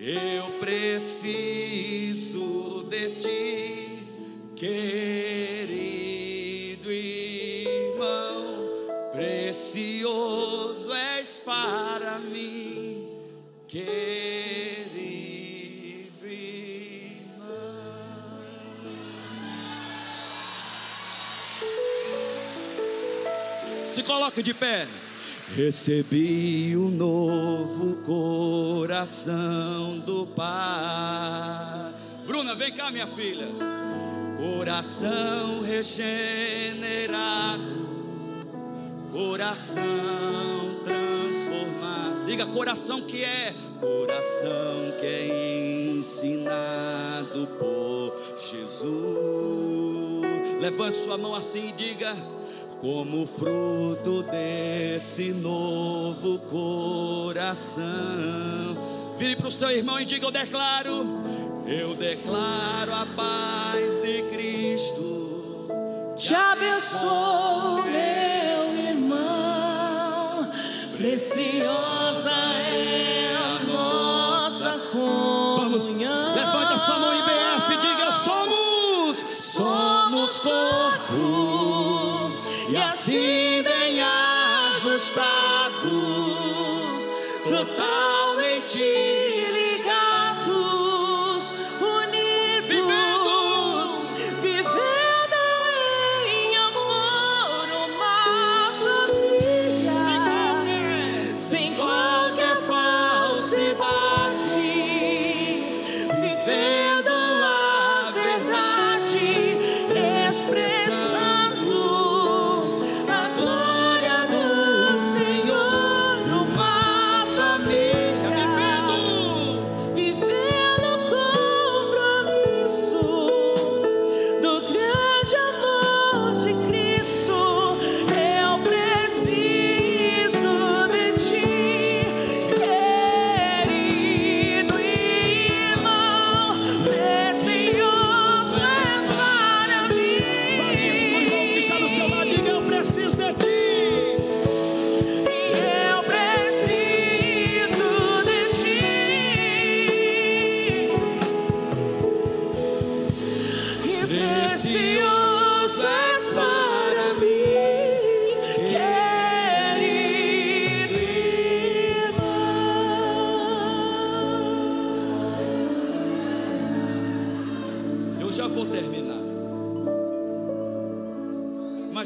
Eu 0.00 0.50
preciso 0.58 2.02
de 2.90 3.10
ti 3.20 4.04
querido 4.56 5.70
irmão 6.90 8.68
precioso 9.12 10.86
para 11.44 12.18
mim, 12.18 13.06
querido 13.68 14.15
Se 23.96 24.02
coloque 24.02 24.42
de 24.42 24.52
pé. 24.52 24.86
Recebi 25.56 26.76
o 26.76 26.88
um 26.88 26.90
novo 26.90 27.96
coração 28.02 30.00
do 30.00 30.26
Pai. 30.26 31.94
Bruna, 32.26 32.54
vem 32.54 32.74
cá, 32.74 32.90
minha 32.90 33.06
filha. 33.06 33.48
Coração 34.36 35.62
regenerado, 35.62 37.16
coração 39.10 39.82
transformado. 40.84 42.26
Diga 42.26 42.44
coração 42.44 43.00
que 43.00 43.24
é, 43.24 43.54
coração 43.80 44.92
que 45.00 45.06
é 45.06 45.88
ensinado 45.96 47.46
por 47.58 48.12
Jesus. 48.50 49.96
Levante 50.60 50.98
sua 50.98 51.16
mão 51.16 51.34
assim 51.34 51.70
e 51.70 51.72
diga: 51.72 52.14
como 52.86 53.26
fruto 53.26 54.22
desse 54.22 55.32
novo 55.32 56.38
coração. 56.48 57.84
Vire 59.18 59.34
para 59.34 59.48
o 59.48 59.50
seu 59.50 59.72
irmão 59.72 59.98
e 59.98 60.04
diga: 60.04 60.26
Eu 60.26 60.30
declaro, 60.30 61.20
eu 61.66 61.96
declaro 61.96 62.94
a 62.94 63.04
paz 63.16 64.02
de 64.02 64.22
Cristo. 64.30 65.66
Te 66.14 66.32
abençoo, 66.32 67.82
meu 67.82 68.88
irmão, 68.88 70.48
preciosa 70.96 72.30
é 72.30 73.34
a 73.34 73.58
nossa 73.66 74.78
comunhão. 74.92 75.56
Vamos, 75.56 75.92
levanta 75.92 76.78
sua 76.78 76.98
mão 77.00 77.14
e 77.16 77.76
diga: 77.78 78.12
Somos, 78.12 79.18
somos 79.18 80.30
corpo 80.40 81.65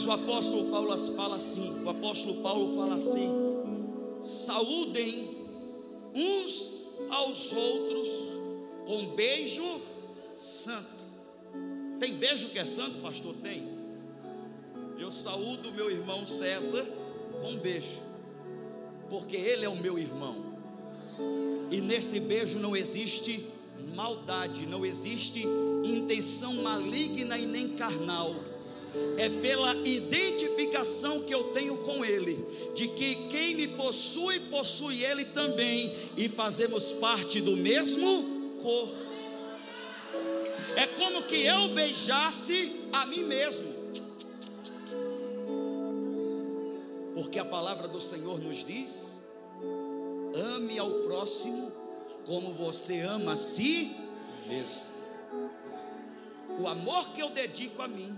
Mas 0.00 0.06
o 0.06 0.12
apóstolo 0.12 0.70
Paulo 0.70 0.96
fala 0.96 1.36
assim, 1.36 1.84
o 1.84 1.90
apóstolo 1.90 2.40
Paulo 2.40 2.74
fala 2.74 2.94
assim: 2.94 3.28
saúdem 4.22 5.44
uns 6.14 6.86
aos 7.10 7.52
outros 7.52 8.08
com 8.86 9.08
beijo 9.08 9.62
santo. 10.34 11.04
Tem 11.98 12.14
beijo 12.14 12.48
que 12.48 12.58
é 12.58 12.64
santo, 12.64 12.96
pastor? 13.02 13.34
Tem. 13.42 13.62
Eu 14.98 15.12
saúdo 15.12 15.70
meu 15.70 15.90
irmão 15.90 16.26
César 16.26 16.86
com 17.42 17.58
beijo, 17.58 18.00
porque 19.10 19.36
ele 19.36 19.66
é 19.66 19.68
o 19.68 19.76
meu 19.76 19.98
irmão. 19.98 20.34
E 21.70 21.78
nesse 21.82 22.20
beijo 22.20 22.58
não 22.58 22.74
existe 22.74 23.46
maldade, 23.94 24.64
não 24.64 24.86
existe 24.86 25.44
intenção 25.84 26.54
maligna 26.62 27.36
e 27.36 27.44
nem 27.44 27.76
carnal. 27.76 28.49
É 29.16 29.28
pela 29.28 29.74
identificação 29.76 31.20
que 31.22 31.32
eu 31.32 31.44
tenho 31.52 31.76
com 31.78 32.04
Ele, 32.04 32.44
de 32.74 32.88
que 32.88 33.14
quem 33.28 33.54
me 33.54 33.68
possui, 33.68 34.40
possui 34.40 35.04
Ele 35.04 35.24
também, 35.24 35.94
e 36.16 36.28
fazemos 36.28 36.92
parte 36.94 37.40
do 37.40 37.56
mesmo 37.56 38.56
corpo. 38.60 39.10
É 40.76 40.86
como 40.86 41.22
que 41.22 41.44
eu 41.44 41.68
beijasse 41.68 42.72
a 42.92 43.06
mim 43.06 43.24
mesmo. 43.24 43.80
Porque 47.14 47.38
a 47.38 47.44
palavra 47.44 47.86
do 47.86 48.00
Senhor 48.00 48.40
nos 48.40 48.64
diz: 48.64 49.24
ame 50.54 50.78
ao 50.78 50.90
próximo 51.02 51.72
como 52.24 52.52
você 52.54 53.00
ama 53.00 53.32
a 53.32 53.36
si 53.36 53.96
mesmo. 54.46 54.82
O 56.58 56.66
amor 56.66 57.10
que 57.10 57.20
eu 57.20 57.30
dedico 57.30 57.82
a 57.82 57.88
mim 57.88 58.16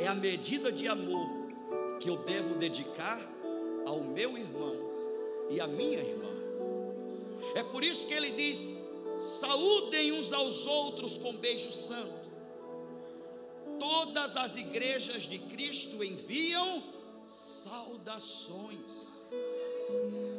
é 0.00 0.06
a 0.06 0.14
medida 0.14 0.72
de 0.72 0.88
amor 0.88 1.28
que 2.00 2.08
eu 2.08 2.16
devo 2.24 2.54
dedicar 2.54 3.20
ao 3.84 4.00
meu 4.00 4.38
irmão 4.38 4.74
e 5.50 5.60
à 5.60 5.66
minha 5.66 5.98
irmã. 5.98 6.30
É 7.54 7.62
por 7.62 7.84
isso 7.84 8.06
que 8.06 8.14
ele 8.14 8.30
diz: 8.30 8.72
saúdem 9.16 10.12
uns 10.12 10.32
aos 10.32 10.66
outros 10.66 11.18
com 11.18 11.36
beijo 11.36 11.70
santo. 11.70 12.30
Todas 13.78 14.36
as 14.36 14.56
igrejas 14.56 15.24
de 15.24 15.38
Cristo 15.38 16.02
enviam 16.02 16.82
saudações. 17.22 19.28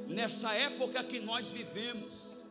Nessa 0.07 0.53
época 0.53 1.03
que 1.03 1.19
nós 1.19 1.51
vivemos, 1.51 2.43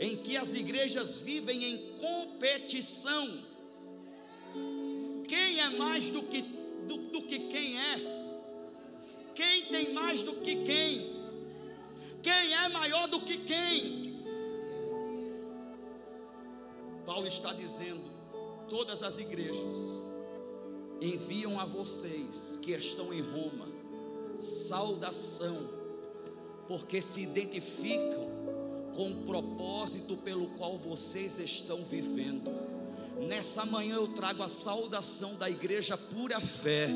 em 0.00 0.16
que 0.16 0.36
as 0.36 0.54
igrejas 0.54 1.20
vivem 1.20 1.64
em 1.64 1.94
competição. 1.96 3.46
Quem 5.28 5.60
é 5.60 5.68
mais 5.68 6.10
do 6.10 6.22
que, 6.22 6.42
do, 6.42 6.96
do 6.96 7.22
que 7.22 7.38
quem 7.38 7.78
é? 7.78 8.18
Quem 9.34 9.66
tem 9.66 9.92
mais 9.92 10.24
do 10.24 10.32
que 10.32 10.56
quem? 10.64 11.16
Quem 12.20 12.54
é 12.54 12.68
maior 12.70 13.06
do 13.06 13.20
que 13.20 13.38
quem? 13.38 14.24
Paulo 17.06 17.28
está 17.28 17.52
dizendo: 17.52 18.02
todas 18.68 19.04
as 19.04 19.18
igrejas 19.18 20.04
enviam 21.00 21.60
a 21.60 21.64
vocês 21.64 22.58
que 22.62 22.72
estão 22.72 23.12
em 23.12 23.20
Roma 23.20 23.78
saudação, 24.38 25.68
porque 26.66 27.02
se 27.02 27.22
identificam 27.22 28.28
com 28.94 29.10
o 29.10 29.16
propósito 29.24 30.16
pelo 30.16 30.46
qual 30.50 30.78
vocês 30.78 31.38
estão 31.38 31.82
vivendo. 31.82 32.77
Nessa 33.26 33.64
manhã 33.66 33.96
eu 33.96 34.06
trago 34.08 34.42
a 34.42 34.48
saudação 34.48 35.34
da 35.34 35.50
igreja 35.50 35.96
pura 35.96 36.40
fé, 36.40 36.88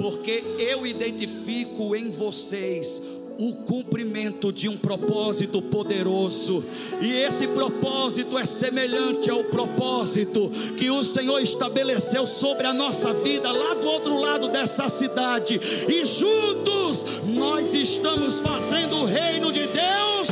porque 0.00 0.42
eu 0.58 0.86
identifico 0.86 1.94
em 1.94 2.10
vocês 2.10 3.02
o 3.38 3.54
cumprimento 3.64 4.52
de 4.52 4.68
um 4.68 4.76
propósito 4.76 5.62
poderoso, 5.62 6.64
e 7.00 7.12
esse 7.12 7.46
propósito 7.48 8.38
é 8.38 8.44
semelhante 8.44 9.30
ao 9.30 9.44
propósito 9.44 10.50
que 10.76 10.90
o 10.90 11.02
Senhor 11.04 11.38
estabeleceu 11.40 12.26
sobre 12.26 12.66
a 12.66 12.72
nossa 12.72 13.14
vida 13.14 13.50
lá 13.50 13.74
do 13.74 13.86
outro 13.86 14.18
lado 14.18 14.48
dessa 14.48 14.88
cidade, 14.88 15.60
e 15.88 16.04
juntos 16.04 17.06
nós 17.34 17.72
estamos 17.74 18.40
fazendo 18.40 18.96
o 18.96 19.04
reino 19.06 19.52
de 19.52 19.66
Deus 19.66 20.28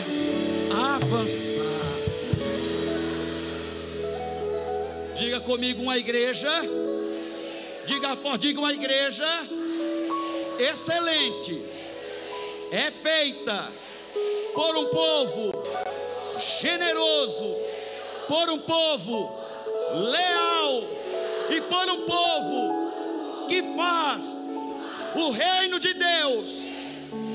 avançar. 0.70 1.87
Diga 5.18 5.40
comigo 5.40 5.82
uma 5.82 5.98
igreja. 5.98 6.48
Diga 7.86 8.14
forte, 8.14 8.48
diga 8.48 8.60
uma 8.60 8.72
igreja 8.72 9.26
excelente. 10.58 11.60
É 12.70 12.90
feita 12.90 13.72
por 14.54 14.76
um 14.76 14.86
povo 14.86 15.52
generoso, 16.60 17.56
por 18.28 18.48
um 18.48 18.58
povo 18.60 19.36
leal 19.92 20.84
e 21.50 21.60
por 21.62 21.88
um 21.88 22.06
povo 22.06 23.46
que 23.48 23.62
faz 23.74 24.46
o 25.16 25.30
reino 25.30 25.80
de 25.80 25.94
Deus 25.94 26.62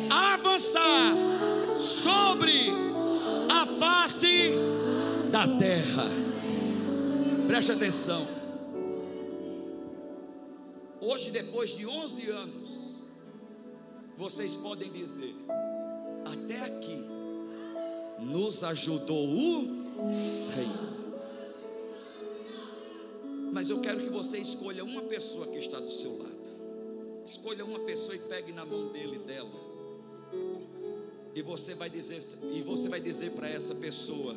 avançar 0.09 1.13
sobre 1.75 2.71
a 3.49 3.65
face 3.65 4.53
da 5.31 5.47
terra. 5.57 6.23
Preste 7.53 7.71
atenção. 7.71 8.27
Hoje, 10.99 11.29
depois 11.29 11.77
de 11.77 11.85
11 11.85 12.29
anos, 12.31 12.95
vocês 14.17 14.55
podem 14.55 14.91
dizer: 14.91 15.35
até 16.25 16.61
aqui 16.61 16.97
nos 18.21 18.63
ajudou 18.63 19.27
o 19.27 20.15
Senhor. 20.15 20.93
Mas 23.51 23.69
eu 23.69 23.79
quero 23.81 23.99
que 23.99 24.09
você 24.09 24.39
escolha 24.39 24.83
uma 24.83 25.03
pessoa 25.03 25.45
que 25.45 25.59
está 25.59 25.79
do 25.79 25.91
seu 25.91 26.17
lado. 26.17 26.49
Escolha 27.23 27.63
uma 27.63 27.81
pessoa 27.81 28.15
e 28.15 28.19
pegue 28.19 28.51
na 28.51 28.65
mão 28.65 28.87
dele 28.87 29.19
dela. 29.19 29.61
E 31.35 31.41
você 31.43 31.75
vai 31.75 31.91
dizer, 31.91 32.19
e 32.51 32.63
você 32.63 32.89
vai 32.89 32.99
dizer 32.99 33.33
para 33.33 33.47
essa 33.47 33.75
pessoa: 33.75 34.35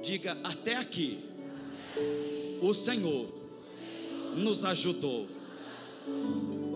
diga 0.00 0.38
até 0.44 0.76
aqui, 0.76 1.27
o 2.60 2.74
Senhor 2.74 3.26
nos 4.36 4.64
ajudou. 4.64 5.26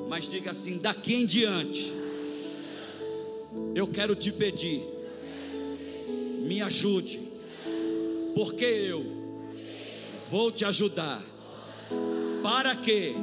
Mas 0.09 0.29
diga 0.29 0.51
assim: 0.51 0.79
daqui 0.79 1.15
em 1.15 1.27
diante, 1.27 1.93
eu 3.75 3.87
quero 3.87 4.15
te 4.15 4.31
pedir, 4.31 4.83
me 6.41 6.61
ajude, 6.63 7.21
porque 8.35 8.65
eu 8.65 9.05
vou 10.31 10.51
te 10.53 10.65
ajudar, 10.65 11.23
para 12.43 12.77
que 12.77 13.15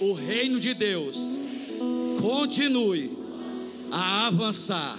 o 0.00 0.12
reino 0.12 0.60
de 0.60 0.74
Deus 0.74 1.18
continue 2.20 3.16
a 3.90 4.26
avançar 4.26 4.98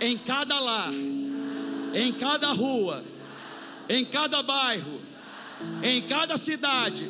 em 0.00 0.16
cada 0.18 0.60
lar, 0.60 0.92
em 1.94 2.12
cada 2.12 2.52
rua, 2.52 3.02
em 3.88 4.04
cada 4.04 4.42
bairro, 4.42 5.00
em 5.82 6.02
cada 6.02 6.36
cidade, 6.36 7.08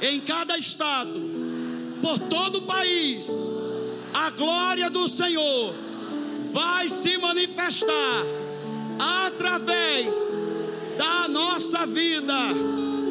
em 0.00 0.20
cada 0.20 0.56
estado, 0.58 1.20
por 2.00 2.18
todo 2.18 2.58
o 2.58 2.62
país. 2.62 3.28
A 4.12 4.30
glória 4.30 4.90
do 4.90 5.08
Senhor 5.08 5.74
vai 6.52 6.88
se 6.88 7.16
manifestar 7.18 8.24
através 9.26 10.14
da 10.98 11.28
nossa 11.28 11.86
vida, 11.86 12.38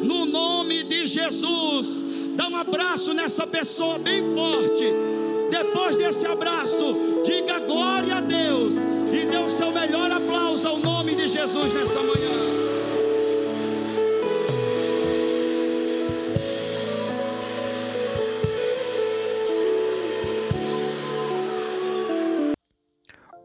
no 0.04 0.26
nome 0.26 0.84
de 0.84 1.06
Jesus. 1.06 2.04
Dá 2.36 2.48
um 2.48 2.56
abraço 2.56 3.12
nessa 3.12 3.46
pessoa 3.46 3.98
bem 3.98 4.22
forte 4.34 5.12
depois 5.52 5.96
desse 5.96 6.26
abraço, 6.26 6.94
diga 7.26 7.60
glória 7.60 8.16
a 8.16 8.20
Deus 8.20 8.76
e 9.12 9.26
dê 9.26 9.36
o 9.36 9.50
seu 9.50 9.70
melhor 9.70 10.10
aplauso 10.10 10.66
ao 10.66 10.78
nome 10.78 11.14
de 11.14 11.28
Jesus 11.28 11.72
nessa 11.74 12.00
manhã. 12.00 12.51